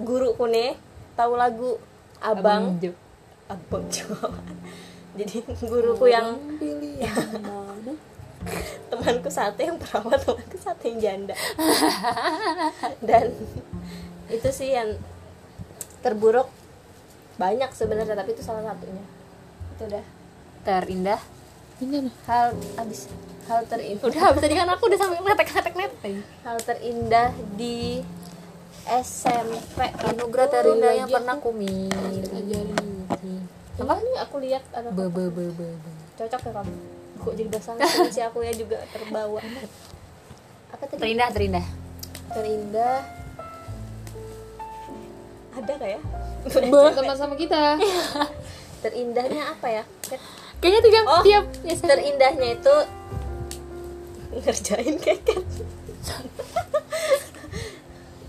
guruku 0.00 0.48
nih 0.48 0.80
tahu 1.12 1.36
lagu 1.36 1.76
abang? 2.24 2.80
Jo. 2.80 2.96
abang 3.52 3.84
jadi 5.20 5.44
guruku 5.60 6.08
yang 6.08 6.40
yang 6.96 7.16
temanku 8.88 9.28
satu 9.28 9.60
yang 9.60 9.76
perawat 9.76 10.24
temanku 10.24 10.56
satu 10.56 10.88
yang 10.88 10.98
janda. 11.04 11.36
Dan 13.04 13.36
itu 14.32 14.48
sih 14.48 14.72
yang 14.72 14.96
terburuk 16.00 16.48
banyak 17.42 17.70
sebenarnya 17.74 18.14
tapi 18.14 18.30
itu 18.38 18.42
salah 18.46 18.62
satunya. 18.62 19.02
Itu 19.74 19.82
udah. 19.90 20.04
Terindah. 20.62 21.20
Ini 21.82 22.06
hal 22.30 22.54
abis. 22.78 23.10
Hal 23.50 23.66
terindah. 23.66 24.06
Udah 24.06 24.22
habis 24.30 24.40
tadi 24.46 24.54
kan 24.54 24.70
aku 24.70 24.86
udah 24.86 24.98
sampai 25.02 25.18
letek 25.18 25.48
letek 25.50 25.74
letek 25.74 26.14
hal 26.46 26.56
terindah 26.62 27.34
di 27.58 27.98
SMP 28.86 29.78
anugerah 29.82 30.46
itu 30.46 30.54
terindah 30.54 30.92
yang 30.94 31.08
lagi 31.10 31.14
pernah 31.18 31.34
aku- 31.38 31.50
aku 31.50 31.58
miliki. 31.58 33.34
Apa? 33.82 33.94
Nih 33.98 34.16
aku 34.22 34.36
lihat 34.38 34.62
ada 34.70 34.88
be 34.94 35.06
be 35.10 35.26
be 35.26 35.44
be 35.50 35.66
be. 35.66 35.90
cocok 36.12 36.40
ya 36.44 36.52
kamu 36.54 36.74
kok 37.22 37.34
jadi 37.38 37.48
bahasa 37.54 37.70
sih 38.10 38.22
aku 38.22 38.38
ya 38.46 38.52
juga 38.54 38.78
terbawa. 38.94 39.42
Apa 40.74 40.82
tadi? 40.86 40.98
Terindah 41.02 41.28
terindah. 41.34 41.66
Terindah 42.30 43.21
ada 45.52 45.72
gak 45.76 45.90
ya? 45.96 46.00
Sama-sama 46.96 47.34
kita. 47.36 47.76
Terindahnya 48.82 49.52
apa 49.52 49.68
ya? 49.68 49.84
Kayaknya 50.62 50.80
tiap 50.86 51.04
Oh, 51.10 51.22
tiap 51.26 51.44
ya, 51.66 51.74
terindahnya 51.74 52.48
itu 52.54 52.76
ngerjain 54.32 54.96
keket 54.96 55.44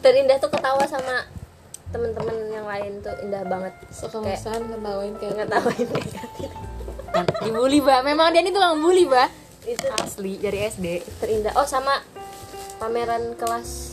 terindah 0.03 0.35
tuh 0.35 0.51
ketawa 0.51 0.83
sama 0.83 1.23
temen-temen 1.95 2.51
yang 2.51 2.67
lain 2.67 2.99
tuh 2.99 3.15
indah 3.23 3.47
banget. 3.47 3.71
Kayak 3.87 4.11
sekelesan 4.11 4.61
ngetawain 4.67 5.15
kayak 5.15 5.33
ngetawain 5.39 5.87
keket 5.87 6.51
kan 7.13 7.25
dibully 7.45 7.77
ba 7.79 8.01
memang 8.01 8.33
dia 8.33 8.41
ini 8.41 8.49
tukang 8.49 8.81
bully 8.81 9.05
ba 9.05 9.29
itu 9.63 9.85
asli 10.01 10.41
dari 10.41 10.65
SD 10.67 11.05
terindah. 11.23 11.53
Oh 11.55 11.63
sama 11.63 12.03
pameran 12.81 13.37
kelas 13.39 13.92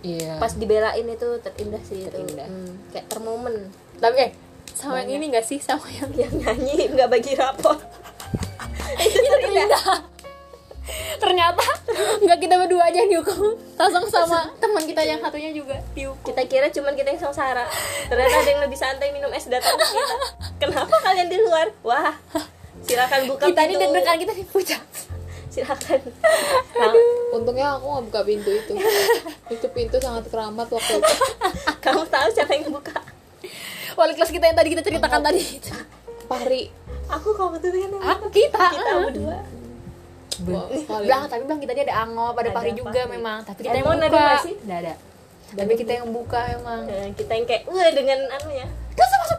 iya. 0.00 0.36
Pas 0.36 0.52
dibelain 0.54 1.02
itu 1.02 1.28
terindah 1.40 1.82
sih 1.82 2.06
Terindah. 2.06 2.46
itu 2.46 2.52
Hmm, 2.52 2.72
kayak 2.90 3.06
termomen. 3.08 3.54
Tapi 3.98 4.16
eh 4.20 4.30
sama 4.72 5.02
yang 5.02 5.18
ini 5.18 5.32
gak 5.32 5.42
sih? 5.42 5.58
Sama 5.58 5.86
yang 5.90 6.10
yang 6.14 6.34
nyanyi 6.34 6.86
nggak 6.92 7.08
bagi 7.08 7.34
rapor. 7.34 7.74
Itu 9.02 9.18
terindah. 9.20 10.06
Ternyata 11.22 11.66
nggak 12.24 12.38
kita 12.38 12.54
berdua 12.56 12.88
aja 12.88 13.02
yang 13.02 13.10
dihukum. 13.10 13.58
Langsung 13.74 14.06
sama 14.06 14.48
teman 14.56 14.86
kita 14.86 15.02
yang 15.02 15.18
satunya 15.18 15.50
juga 15.50 15.76
dihukum. 15.92 16.22
Kita 16.24 16.42
kira 16.46 16.70
cuman 16.70 16.94
kita 16.94 17.12
yang 17.12 17.20
sengsara. 17.20 17.66
Ternyata 18.06 18.34
ada 18.38 18.48
yang 18.48 18.62
lebih 18.62 18.78
santai 18.78 19.10
minum 19.10 19.28
es 19.34 19.50
datang 19.50 19.74
ke 19.74 19.84
kita. 19.84 20.16
Kenapa 20.62 20.94
kalian 21.02 21.28
di 21.28 21.38
luar? 21.42 21.68
Wah 21.82 22.14
silakan 22.78 23.20
buka 23.26 23.44
kita 23.50 23.60
ini 23.66 23.74
pintu. 23.74 23.82
deg-degan 23.90 24.16
kita 24.16 24.32
dipuja 24.32 24.78
silakan. 25.50 26.00
Nah, 26.78 26.92
untungnya 27.34 27.76
aku 27.76 27.86
nggak 27.88 28.04
buka 28.08 28.20
pintu 28.24 28.50
itu. 28.52 28.74
Itu 29.54 29.66
pintu 29.72 29.96
sangat 30.00 30.28
keramat 30.28 30.68
waktu 30.68 30.92
itu. 31.00 31.14
Kamu 31.84 32.04
tahu 32.08 32.28
siapa 32.32 32.52
yang 32.52 32.72
buka? 32.72 33.00
Wali 33.96 34.12
kelas 34.14 34.30
kita 34.30 34.44
yang 34.46 34.56
tadi 34.56 34.68
kita 34.70 34.82
ceritakan 34.84 35.20
tadi 35.26 35.42
Pahri 36.28 36.70
aku 37.08 37.32
kamu 37.32 37.56
tuh 37.56 37.72
yang 37.72 37.92
aku 37.98 38.28
kita 38.28 38.68
kita 38.68 38.92
berdua. 39.00 39.38
Wah, 40.46 40.70
sekali. 40.70 41.04
bilang 41.08 41.26
tapi 41.26 41.42
bilang 41.48 41.58
kita 41.58 41.72
ada 41.74 42.06
angop 42.06 42.36
ada 42.36 42.46
Ada 42.46 42.50
pahri 42.54 42.70
juga 42.78 43.00
memang. 43.10 43.42
Tapi 43.42 43.60
kita 43.64 43.74
yang 43.74 43.88
buka. 43.88 44.28
nggak 44.44 44.78
ada. 44.86 44.94
Tapi 45.48 45.72
kita 45.80 45.92
yang 45.98 46.08
buka 46.12 46.40
emang 46.52 46.80
Nah, 46.84 47.08
kita 47.16 47.32
yang 47.32 47.46
kayak 47.48 47.62
wah 47.66 47.90
dengan 47.90 48.18
anu 48.28 48.50
ya. 48.54 48.66
Masuk. 48.94 49.18
Masuk 49.24 49.38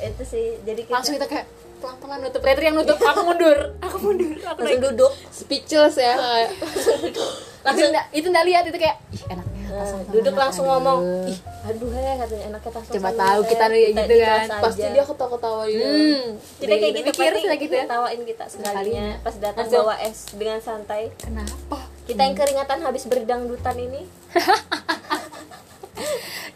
itu 0.00 0.22
sih 0.24 0.46
jadi 0.64 0.80
kita 0.84 0.94
langsung 0.96 1.14
kita 1.20 1.28
kayak 1.28 1.46
pelan 1.80 1.96
pelan 1.96 2.18
nutup 2.20 2.40
Retri 2.40 2.64
yang 2.64 2.76
nutup. 2.76 2.96
Aku 2.96 3.20
mundur. 3.24 3.58
Aku 3.80 3.96
mundur. 3.98 4.36
Aku 4.36 4.58
langsung 4.58 4.76
naik. 4.76 4.84
duduk. 4.86 5.12
Speechless 5.32 5.96
ya. 5.96 6.14
Langsung 7.66 7.88
nggak 7.88 8.06
itu 8.10 8.24
nggak 8.24 8.46
lihat 8.46 8.64
itu 8.64 8.78
kayak 8.78 8.96
ih 9.10 9.22
enaknya 9.28 9.58
Nah, 9.70 9.86
sama 9.86 10.02
duduk 10.10 10.34
langsung 10.34 10.66
aduh. 10.66 10.82
ngomong 10.82 11.00
ih 11.30 11.38
aduh 11.62 11.90
heh 11.94 12.14
katanya 12.18 12.44
enaknya 12.50 12.70
tas 12.74 12.84
Coba 12.90 13.10
tahu 13.14 13.40
kita 13.46 13.64
nih 13.70 13.82
gitu 13.94 14.14
kan. 14.18 14.46
pasti 14.58 14.82
dia 14.82 15.04
ketawa-ketawa 15.06 15.62
dalam. 15.62 15.78
hmm. 15.78 16.26
Kita 16.58 16.74
kayak 16.74 16.92
gitu 16.92 17.10
mikir 17.14 17.32
gitu 17.54 17.74
ya. 17.78 17.84
tawain 17.86 18.20
kita 18.26 18.44
sekalinya. 18.50 19.06
pas 19.22 19.36
datang 19.38 19.66
bawa 19.70 19.94
es 20.02 20.18
dengan 20.34 20.58
santai. 20.58 21.14
Kenapa? 21.14 21.86
Kita 22.02 22.18
yang 22.18 22.34
keringatan 22.34 22.78
habis 22.82 23.06
berdangdutan 23.06 23.76
ini. 23.78 24.02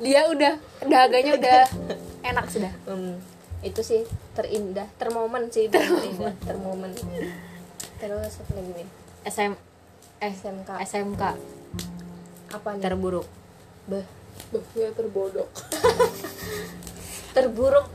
Dia 0.00 0.26
udah 0.26 0.54
daganya 0.82 1.32
udah 1.38 1.60
enak 2.30 2.46
sudah. 2.50 2.72
Hmm, 2.84 3.14
itu 3.64 3.80
sih 3.80 4.04
terindah 4.36 4.86
termomen 5.00 5.48
sih 5.48 5.72
terindah 5.72 6.36
termomen. 6.44 6.92
Terus 7.98 8.32
apa 8.44 8.52
lagi 8.52 8.72
nih 8.76 8.88
SM 9.24 9.52
eh 10.20 10.32
SMK 10.32 10.68
SMK 10.84 11.22
apa 12.54 12.68
nih? 12.76 12.82
Terburuk. 12.84 13.26
Beh, 13.88 14.04
Bah, 14.52 14.62
gue 14.74 14.88
terbodoh. 14.94 15.48
Terburuk. 17.34 17.88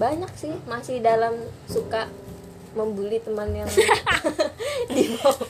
Banyak 0.00 0.32
sih 0.34 0.50
masih 0.64 1.04
dalam 1.04 1.36
suka 1.68 2.08
membuli 2.72 3.20
teman 3.20 3.50
yang 3.52 3.68
di 4.94 5.04
bawah. 5.18 5.46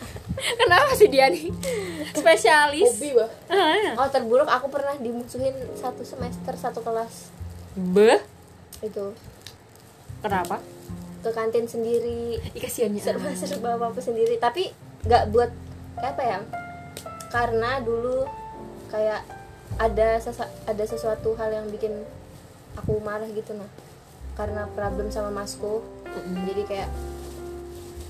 Kenapa 0.56 0.92
sih 0.96 1.08
dia 1.12 1.28
nih? 1.28 1.52
Spesialis. 2.16 2.96
Hobi 2.96 3.10
bah 3.14 3.30
oh 4.00 4.08
terburuk. 4.08 4.48
Aku 4.48 4.72
pernah 4.72 4.96
dimusuhin 4.98 5.54
satu 5.76 6.02
semester 6.02 6.56
satu 6.56 6.80
kelas. 6.80 7.30
Beh 7.76 8.18
itu. 8.80 9.12
Kenapa? 10.20 10.60
Ke 11.20 11.30
kantin 11.32 11.64
sendiri. 11.64 12.36
Ih, 12.40 12.60
kasihannya 12.60 13.00
serba 13.00 13.32
serba 13.32 13.76
apa 13.76 13.92
apa 13.92 14.00
sendiri. 14.00 14.36
Tapi 14.36 14.68
nggak 15.04 15.32
buat 15.32 15.50
kayak 15.96 16.12
apa 16.16 16.22
ya 16.24 16.38
karena 17.30 17.78
dulu 17.78 18.24
kayak 18.90 19.22
ada 19.78 20.18
sesa- 20.18 20.50
ada 20.66 20.84
sesuatu 20.84 21.36
hal 21.38 21.52
yang 21.54 21.66
bikin 21.70 21.92
aku 22.74 22.98
marah 23.00 23.28
gitu 23.30 23.54
nah. 23.54 23.68
Karena 24.34 24.64
problem 24.72 25.08
sama 25.08 25.28
masku. 25.30 25.84
Mm-mm. 26.10 26.42
jadi 26.42 26.62
kayak 26.66 26.90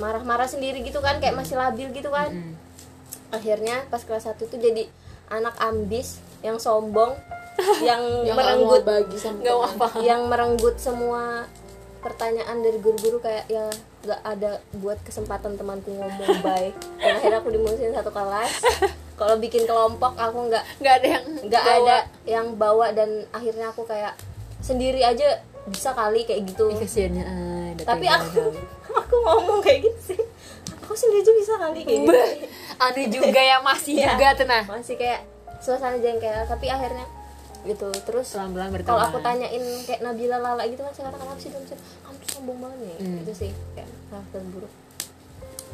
marah-marah 0.01 0.49
sendiri 0.49 0.81
gitu 0.81 1.05
kan 1.05 1.21
kayak 1.21 1.37
masih 1.37 1.61
labil 1.61 1.93
gitu 1.93 2.09
kan. 2.09 2.33
Mm. 2.33 2.57
akhirnya 3.31 3.87
pas 3.87 4.03
kelas 4.03 4.27
1 4.27 4.43
tuh 4.43 4.59
jadi 4.59 4.91
anak 5.31 5.55
ambis 5.63 6.19
yang 6.43 6.59
sombong 6.59 7.15
yang, 7.83 8.03
yang 8.29 8.37
merenggut 8.37 8.83
bagi 8.83 9.17
sama 9.17 9.41
apa 9.45 9.87
yang 10.09 10.27
merenggut 10.27 10.77
semua 10.81 11.47
pertanyaan 12.01 12.65
dari 12.65 12.81
guru-guru 12.81 13.21
kayak 13.21 13.45
ya 13.53 13.69
nggak 14.01 14.21
ada 14.25 14.65
buat 14.81 14.97
kesempatan 15.05 15.61
temanku 15.61 15.93
ngomong 15.93 16.41
baik. 16.41 16.73
Dan 16.97 17.21
akhirnya 17.21 17.39
aku 17.45 17.53
dimusuhin 17.53 17.93
satu 17.93 18.09
kelas. 18.09 18.49
Kalau 19.21 19.37
bikin 19.37 19.69
kelompok 19.69 20.17
aku 20.17 20.49
nggak 20.49 20.65
nggak 20.81 20.95
ada 20.97 21.07
yang 21.07 21.25
nggak 21.45 21.65
ada 21.65 21.97
yang 22.25 22.47
bawa. 22.57 22.97
Dan 22.97 23.29
akhirnya 23.37 23.69
aku 23.69 23.85
kayak 23.85 24.17
sendiri 24.65 25.05
aja 25.05 25.45
bisa 25.69 25.93
kali 25.93 26.25
kayak 26.25 26.49
gitu. 26.49 26.73
Ih, 26.73 26.81
kasihannya 26.81 27.25
ah, 27.29 27.69
tapi 27.85 28.09
aku 28.09 28.49
aku 28.97 29.15
ngomong 29.21 29.61
kayak 29.61 29.85
gitu 29.85 30.17
sih. 30.17 30.21
Aku 30.81 30.97
sendiri 30.97 31.21
aja 31.21 31.33
bisa 31.37 31.53
kali 31.61 31.85
kayak 31.85 32.01
gitu. 32.09 32.17
Anu 32.81 33.01
juga 33.13 33.41
ya 33.45 33.61
masih 33.61 34.01
Iya. 34.01 34.17
juga 34.17 34.27
tuh 34.41 34.47
nah. 34.49 34.65
Masih 34.65 34.97
kayak 34.97 35.29
suasana 35.61 36.01
jengkel 36.01 36.49
tapi 36.49 36.73
akhirnya 36.73 37.05
gitu. 37.67 37.89
Terus 38.07 38.27
pelan-pelan 38.33 38.69
berteman 38.73 38.91
kalau 38.91 39.03
aku 39.09 39.19
tanyain 39.21 39.65
kayak 39.85 40.01
Nabila 40.01 40.39
Lala 40.41 40.63
gitu 40.69 40.81
kan 40.81 40.93
saya 40.97 41.05
katakan 41.13 41.27
apa 41.29 41.41
sih? 41.41 41.51
Dalam 41.53 41.67
sih 41.69 41.79
kamu 41.79 42.17
tuh 42.21 42.29
sombong 42.33 42.59
banget 42.61 42.79
nih. 42.81 42.97
Hmm. 43.01 43.23
itu 43.25 43.33
sih 43.35 43.51
kayak 43.77 43.89
hal 44.11 44.23
terburuk 44.33 44.73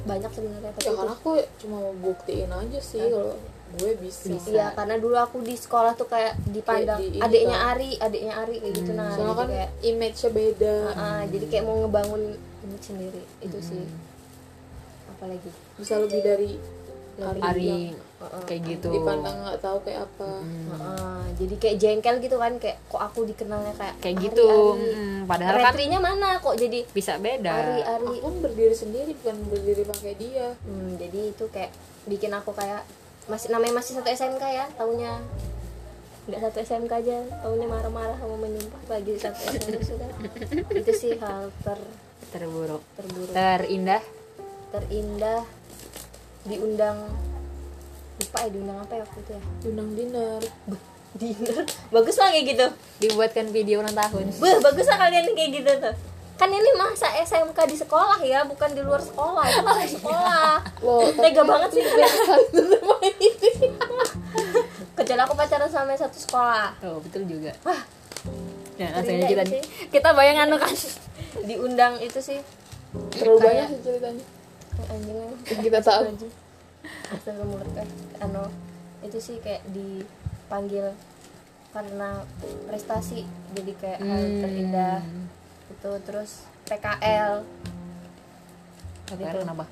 banyak 0.05 0.31
sebenarnya 0.31 0.71
tapi 0.77 0.87
ya 0.87 0.93
kan 0.93 1.09
aku 1.09 1.31
cuma 1.59 1.77
mau 1.83 1.95
buktiin 1.99 2.53
aja 2.53 2.79
sih 2.85 3.01
kalau 3.01 3.35
gue 3.67 3.93
bisa, 3.99 4.31
Bisa. 4.31 4.49
iya 4.55 4.67
karena 4.79 4.95
dulu 4.95 5.19
aku 5.19 5.43
di 5.43 5.59
sekolah 5.59 5.99
tuh 5.99 6.07
kayak 6.07 6.39
dipandang 6.55 7.03
Kayak 7.03 7.13
di 7.13 7.19
adiknya 7.19 7.59
kan. 7.59 7.71
Ari 7.75 7.91
adiknya 7.99 8.35
Ari 8.39 8.55
kayak 8.63 8.75
gitu. 8.79 8.91
Hmm. 8.95 9.01
nah 9.03 9.09
soalnya 9.11 9.35
kan 9.35 9.49
kayak 9.51 9.71
image-nya 9.83 10.31
beda. 10.31 10.77
Ah, 10.95 11.03
ah, 11.03 11.23
jadi 11.27 11.45
kayak 11.51 11.65
mau 11.67 11.77
ngebangun 11.83 12.23
image 12.39 12.85
sendiri 12.87 13.23
itu 13.43 13.59
sih. 13.59 13.83
Hmm. 13.83 15.11
apalagi? 15.19 15.51
Bisa 15.83 15.95
lebih 15.99 16.21
dari 16.23 16.51
Ari, 17.19 17.41
Ari 17.43 17.67
Heeh. 18.17 18.43
kayak 18.49 18.63
gitu. 18.65 18.89
Dipandang 18.97 19.37
nggak 19.45 19.61
tahu 19.61 19.79
kayak 19.85 20.09
apa. 20.09 20.31
Hmm. 20.41 20.67
Heeh, 20.73 21.21
jadi 21.37 21.55
kayak 21.61 21.77
jengkel 21.77 22.17
gitu 22.25 22.37
kan 22.41 22.53
kayak 22.57 22.79
kok 22.89 23.03
aku 23.03 23.29
dikenalnya 23.29 23.75
kayak 23.77 23.95
kayak 24.01 24.17
Ari, 24.17 24.25
gitu. 24.25 24.49
Ari. 24.49 24.89
Mm, 24.97 25.19
padahal 25.29 25.55
kan 25.61 25.65
Retrinya 25.77 26.01
mana 26.01 26.29
kok 26.41 26.57
jadi 26.57 26.79
bisa 26.97 27.13
beda. 27.21 27.53
Ari 27.53 27.81
Ari 27.85 28.07
aku 28.09 28.25
kan 28.25 28.35
berdiri 28.41 28.75
sendiri 28.77 29.13
bukan 29.21 29.37
berdiri 29.53 29.83
pakai 29.85 30.13
dia. 30.17 30.49
Hmm, 30.65 30.97
jadi 30.97 31.21
itu 31.37 31.45
kayak 31.53 31.71
bikin 32.09 32.33
aku 32.33 32.57
kayak 32.57 32.89
masih 33.27 33.51
namanya 33.51 33.83
masih 33.83 33.99
satu 33.99 34.07
SMK 34.07 34.45
ya 34.55 34.65
tahunya 34.79 35.13
nggak 36.27 36.41
satu 36.47 36.59
SMK 36.63 36.93
aja 36.95 37.19
tahunya 37.43 37.67
marah-marah 37.67 38.19
sama 38.19 38.39
menyumpah 38.39 38.83
lagi 38.87 39.19
satu 39.19 39.41
SMK 39.51 39.79
sudah 39.83 40.09
itu 40.83 40.93
sih 40.95 41.13
hal 41.19 41.51
ter 41.63 41.79
terburuk. 42.31 42.83
terburuk. 42.95 43.35
Terindah. 43.35 44.03
Terindah. 44.71 45.43
Diundang 46.47 47.11
lupa 48.17 48.39
ya 48.45 48.49
diundang 48.49 48.79
apa 48.81 48.93
ya 48.97 49.03
waktu 49.05 49.21
itu 49.21 49.31
ya? 49.33 49.43
Undang 49.69 49.89
dinner. 49.93 50.41
Dinner? 51.17 51.63
Bagus 51.95 52.17
lah 52.17 52.29
kayak 52.33 52.45
gitu. 52.49 52.67
Dibuatkan 53.05 53.47
video 53.53 53.85
ulang 53.85 53.97
tahun. 53.97 54.25
Beuh, 54.41 54.59
bagus 54.65 54.87
lah 54.89 54.99
kalian 55.01 55.37
kayak 55.37 55.51
gitu 55.53 55.73
tuh. 55.81 55.95
Kan 56.37 56.53
ini 56.53 56.69
masa 56.77 57.09
SMK 57.17 57.57
di 57.65 57.77
sekolah 57.81 58.21
ya 58.21 58.45
bukan 58.45 58.77
di 58.77 58.85
luar 58.85 59.01
sekolah. 59.01 59.45
Itu 59.49 59.65
mah 59.65 59.81
di 59.81 59.89
sekolah. 59.89 60.53
Loh, 60.85 61.09
tega 61.17 61.43
banget 61.45 61.81
sih. 61.81 61.85
Kecuali 64.97 65.21
aku 65.25 65.35
pacaran 65.37 65.69
sama 65.69 65.97
yang 65.97 66.03
satu 66.05 66.19
sekolah. 66.21 66.77
Oh 66.85 67.01
betul 67.01 67.25
juga. 67.25 67.53
Wah. 67.65 67.81
ya 68.77 68.93
rasanya 68.93 69.25
kita 69.25 69.45
kita 69.89 70.09
bayangkan 70.13 70.53
tuh 70.53 70.61
kan. 70.61 70.73
Diundang 71.49 71.97
itu 72.05 72.21
sih. 72.21 72.41
Terlalu 73.17 73.39
banyak 73.41 73.67
sih 73.73 73.81
ceritanya. 73.81 74.25
Anjing. 74.93 75.33
Kita 75.45 75.81
tahu 75.81 76.13
Mulut 77.39 77.71
eh 77.75 77.89
anu 78.19 78.45
itu 79.01 79.19
sih 79.19 79.37
kayak 79.39 79.63
dipanggil 79.69 80.91
karena 81.71 82.25
prestasi 82.65 83.23
jadi 83.53 83.73
kayak 83.77 83.99
hal 84.01 84.19
Hmm. 84.19 84.41
terindah. 84.41 84.99
Itu 85.69 85.91
terus 86.03 86.31
PKL 86.65 87.45
Tapi 89.07 89.23
Gitu. 89.23 89.39
kenapa? 89.39 89.65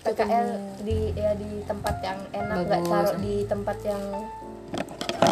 PKL 0.00 0.48
di 0.80 0.98
ya 1.12 1.30
di 1.34 1.62
tempat 1.62 1.94
yang 2.00 2.18
enak 2.32 2.56
nggak 2.64 2.82
taruh 2.82 3.14
di 3.16 3.34
tempat 3.44 3.78
yang 3.84 4.02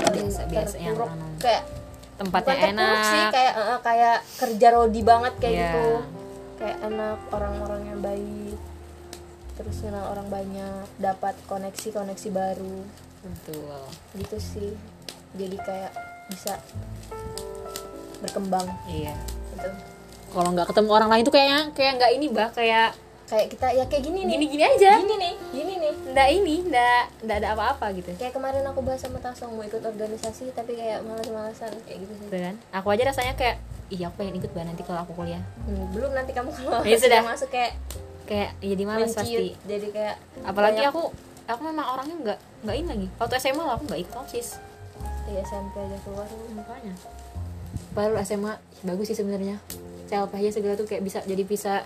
Biasa- 0.07 0.47
biasa 0.47 0.77
yang 0.79 0.95
kayak 1.37 1.63
tempatnya 2.17 2.55
bukan 2.55 2.71
enak 2.73 2.99
sih 3.05 3.23
kayak 3.29 3.55
eh, 3.55 3.81
kayak 3.83 4.17
kerja 4.39 4.67
rodi 4.71 5.01
banget 5.03 5.35
kayak 5.37 5.51
Iya. 5.53 5.65
gitu. 5.67 5.89
Kayak 6.57 6.77
enak 6.85 7.19
orang-orang 7.29 7.83
yang 7.85 8.01
baik 8.01 8.46
terus 9.57 9.81
kenal 9.81 10.13
orang 10.13 10.29
banyak 10.29 10.85
dapat 11.01 11.35
koneksi 11.49 11.89
koneksi 11.91 12.29
baru. 12.31 12.79
Betul. 13.25 13.81
Gitu 14.15 14.37
sih. 14.37 14.71
Jadi 15.35 15.57
kayak 15.57 15.93
bisa 16.29 16.61
berkembang. 18.21 18.67
Iya. 18.87 19.17
Gitu. 19.57 19.69
Kalau 20.33 20.51
nggak 20.53 20.69
ketemu 20.69 20.91
orang 20.93 21.11
lain 21.11 21.23
tuh 21.25 21.35
kayaknya 21.35 21.61
kayak 21.73 21.93
nggak 21.97 22.13
ini 22.13 22.27
bah 22.29 22.49
kayak 22.53 22.93
kayak 23.27 23.47
kita 23.51 23.67
ya 23.75 23.85
kayak 23.89 24.03
gini 24.05 24.21
nih. 24.23 24.35
Gini 24.37 24.47
gini 24.53 24.65
aja. 24.65 24.93
Gini 25.01 25.15
nih 25.17 25.35
gini 25.51 25.75
nih. 25.81 25.93
Nggak 26.13 26.29
ini 26.37 26.55
nggak 26.69 27.03
nggak 27.25 27.37
ada 27.43 27.49
apa-apa 27.57 27.87
gitu. 27.97 28.11
Kayak 28.21 28.35
kemarin 28.37 28.63
aku 28.69 28.81
bahas 28.85 29.01
sama 29.01 29.19
Tasong 29.19 29.57
mau 29.57 29.65
ikut 29.65 29.83
organisasi 29.83 30.53
tapi 30.53 30.77
kayak 30.77 31.01
malas-malasan 31.03 31.73
kayak 31.89 31.99
gitu 32.05 32.13
sih. 32.21 32.29
Kan? 32.29 32.55
Aku 32.77 32.87
aja 32.93 33.03
rasanya 33.09 33.35
kayak 33.35 33.57
iya 33.87 34.11
aku 34.11 34.19
pengen 34.21 34.37
ikut 34.37 34.51
bah 34.53 34.67
nanti 34.67 34.83
kalau 34.85 35.01
aku 35.03 35.13
kuliah. 35.17 35.43
Hmm, 35.65 35.89
belum 35.97 36.13
nanti 36.13 36.35
kamu 36.35 36.51
kalau 36.53 36.83
Ya 36.91 36.99
sudah. 37.01 37.23
masuk 37.25 37.49
kayak 37.51 37.75
kayak 38.27 38.51
ya 38.59 38.67
jadi 38.69 38.83
malas 38.85 39.09
menciut 39.09 39.17
pasti? 39.17 39.47
jadi 39.65 39.87
kayak 39.89 40.15
apalagi 40.43 40.79
banyak- 40.79 40.91
aku 40.91 41.03
aku 41.47 41.61
memang 41.63 41.87
orangnya 41.89 42.17
nggak 42.19 42.39
nggak 42.63 42.77
ini 42.77 42.87
lagi. 42.89 43.07
Waktu 43.17 43.35
SMA 43.39 43.63
lah 43.63 43.75
aku 43.75 43.85
nggak 43.87 44.01
ikut 44.03 44.15
osis 44.21 44.49
iya 45.27 45.43
SMP 45.43 45.75
aja 45.77 45.99
keluar 46.03 46.27
makanya. 46.53 46.95
Padahal 47.91 48.19
SMA 48.21 48.53
bagus 48.83 49.07
sih 49.09 49.17
sebenarnya. 49.17 49.59
CLP 50.07 50.33
aja 50.37 50.51
segala 50.53 50.75
tuh 50.75 50.87
kayak 50.87 51.03
bisa 51.03 51.19
jadi 51.23 51.43
bisa 51.43 51.83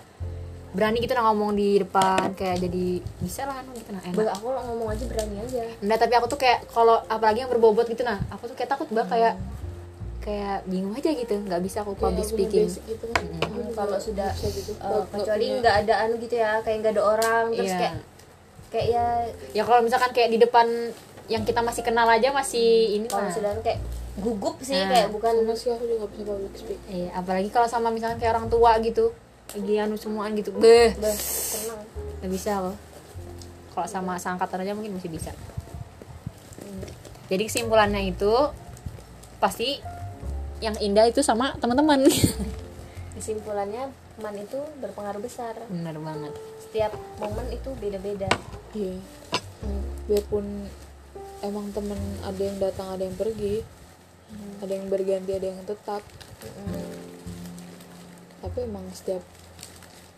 berani 0.71 0.97
gitu 0.97 1.11
nah 1.11 1.27
ngomong 1.27 1.51
di 1.51 1.75
depan 1.77 2.31
kayak 2.31 2.63
jadi 2.63 2.85
bisa 3.19 3.43
lah 3.43 3.59
anu 3.59 3.73
gitu 3.73 3.91
nah 3.91 3.99
enak. 3.99 4.15
Bah, 4.15 4.31
aku 4.31 4.45
ngomong 4.47 4.87
aja 4.87 5.03
berani 5.03 5.35
aja. 5.37 5.67
Enggak, 5.77 5.99
tapi 5.99 6.13
aku 6.15 6.25
tuh 6.27 6.39
kayak 6.39 6.63
kalau 6.69 7.01
apalagi 7.05 7.43
yang 7.43 7.51
berbobot 7.51 7.85
gitu 7.85 8.01
nah 8.01 8.21
aku 8.29 8.47
tuh 8.47 8.55
kayak 8.55 8.69
takut 8.69 8.87
banget 8.87 9.09
kayak 9.09 9.33
kayak 10.21 10.63
bingung 10.63 10.93
aja 10.93 11.09
gitu 11.09 11.33
nggak 11.35 11.59
bisa 11.59 11.81
aku 11.81 11.93
public 11.93 12.21
Kayak 12.21 12.29
aku 12.29 12.33
speaking. 12.37 12.67
gitu. 12.69 13.05
Kan. 13.07 13.25
Aku 13.41 13.57
Hmm, 13.57 13.69
kalau 13.73 13.97
sudah 13.97 14.29
gitu. 14.33 14.71
nggak 14.75 15.03
kecuali 15.11 15.45
nggak 15.57 15.75
ada 15.81 15.93
anu 15.99 16.13
gitu 16.17 16.35
ya 16.35 16.61
kayak 16.61 16.77
nggak 16.79 16.93
ada 16.93 17.03
orang 17.03 17.43
terus 17.51 17.67
Iya. 17.67 17.79
kayak 17.79 17.93
kayak 18.69 18.87
ya 18.87 19.05
ya 19.51 19.63
kalau 19.63 19.81
misalkan 19.81 20.11
kayak 20.11 20.29
di 20.29 20.39
depan 20.39 20.67
yang 21.25 21.41
kita 21.41 21.59
masih 21.59 21.81
kenal 21.81 22.05
aja 22.05 22.29
masih 22.29 22.67
ini 22.93 23.05
kalau 23.05 23.27
sudah 23.27 23.51
kayak 23.59 23.81
gugup 24.15 24.59
sih 24.59 24.75
Nah. 24.75 24.87
kayak 24.87 25.07
bukan 25.09 25.33
sama 25.33 25.53
sih 25.53 25.69
aku 25.69 25.83
juga 25.85 26.05
bisa 26.05 26.23
public 26.23 26.53
speaking 26.53 26.81
Iya, 26.87 27.09
apalagi 27.13 27.49
kalau 27.49 27.65
sama 27.65 27.87
misalkan 27.89 28.17
kayak 28.17 28.33
orang 28.33 28.47
tua 28.47 28.71
gitu 28.79 29.09
lagi 29.51 29.73
anu 29.77 29.95
semuaan 29.95 30.31
gitu 30.33 30.53
beh. 30.53 30.95
Bah, 30.95 31.11
tenang. 31.11 31.81
Nggak 32.19 32.31
bisa 32.31 32.51
loh. 32.61 32.75
Kalau 33.69 33.83
sama 33.85 34.15
seangkatan 34.15 34.61
aja 34.61 34.71
mungkin 34.71 34.95
masih 34.95 35.09
bisa. 35.09 35.31
Jadi 37.25 37.43
kesimpulannya 37.45 38.01
itu 38.05 38.31
pasti 39.39 39.79
yang 40.61 40.77
indah 40.77 41.09
itu 41.09 41.25
sama 41.25 41.57
teman-teman. 41.57 42.05
Kesimpulannya 43.17 43.89
man 44.21 44.35
itu 44.37 44.61
berpengaruh 44.79 45.19
besar. 45.19 45.57
Bener 45.67 45.97
banget. 45.97 46.33
Setiap 46.61 46.93
momen 47.17 47.49
itu 47.49 47.69
beda-beda. 47.81 48.29
Iya. 48.77 48.97
Hmm. 49.61 49.83
biarpun 50.09 50.65
emang 51.45 51.69
temen 51.69 51.97
ada 52.25 52.41
yang 52.41 52.57
datang 52.57 52.97
ada 52.97 53.05
yang 53.05 53.13
pergi 53.13 53.61
ada 54.57 54.73
yang 54.73 54.87
berganti 54.89 55.31
ada 55.37 55.47
yang 55.53 55.61
tetap. 55.65 56.01
Tapi 58.41 58.57
emang 58.65 58.85
setiap 58.93 59.21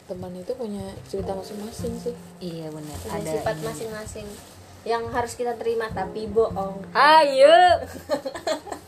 teman 0.07 0.35
itu 0.35 0.51
punya 0.55 0.83
cerita 1.07 1.35
masing-masing 1.35 1.93
sih. 1.99 2.15
Iya 2.43 2.71
benar. 2.71 2.95
Punya 3.03 3.19
ada 3.19 3.31
sifat 3.39 3.55
masing-masing. 3.63 4.27
Yang 4.83 5.03
harus 5.15 5.33
kita 5.39 5.55
terima 5.55 5.87
tapi 5.91 6.27
bohong. 6.27 6.83
Ayo 6.91 7.83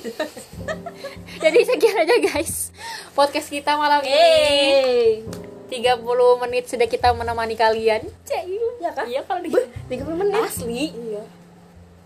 jadi 1.44 1.58
sekian 1.64 1.96
aja 2.04 2.16
guys 2.22 2.72
podcast 3.12 3.48
kita 3.48 3.76
malam 3.76 4.00
ini 4.04 4.12
Hey, 4.12 5.22
30 5.70 6.42
menit 6.42 6.66
sudah 6.66 6.88
kita 6.90 7.14
menemani 7.14 7.54
kalian 7.54 8.02
Cai. 8.26 8.58
ya 8.80 8.90
kan? 8.90 9.04
iya 9.06 9.20
kalau 9.22 9.40
di 9.44 9.50
30 9.52 10.20
menit. 10.20 10.40
asli 10.40 10.90
iya 10.90 11.22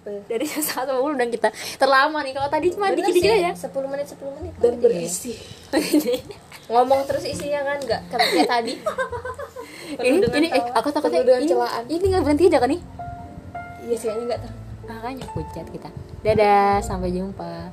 dari 0.05 0.45
satu 0.69 1.01
puluh 1.01 1.17
dan 1.17 1.33
kita 1.33 1.49
terlama 1.81 2.21
nih 2.21 2.37
kalau 2.37 2.49
tadi 2.53 2.69
cuma 2.77 2.93
dikit-dikit 2.93 3.25
sih, 3.25 3.41
aja 3.41 3.51
10 3.57 3.89
menit 3.89 4.07
10 4.13 4.37
menit. 4.37 4.53
dan 4.61 4.75
berisi 4.81 5.33
Ngomong 6.65 7.05
terus 7.05 7.29
isinya 7.29 7.61
kan 7.61 7.77
enggak 7.77 8.01
kayak 8.09 8.49
tadi. 8.49 8.73
ini 10.01 10.17
ini 10.25 10.49
eh, 10.49 10.65
aku 10.73 10.89
takutnya 10.89 11.21
ini, 11.21 11.45
celaan. 11.45 11.85
ini 11.93 12.05
nggak 12.09 12.23
berhenti 12.25 12.45
aja 12.49 12.59
kan 12.61 12.69
nih 12.73 12.81
Isinya 13.85 14.17
enggak 14.17 14.39
tahu. 14.41 14.53
makanya 14.85 15.25
pucat 15.37 15.67
kita 15.69 15.89
dadah 16.25 16.81
sampai 16.81 17.13
jumpa 17.13 17.69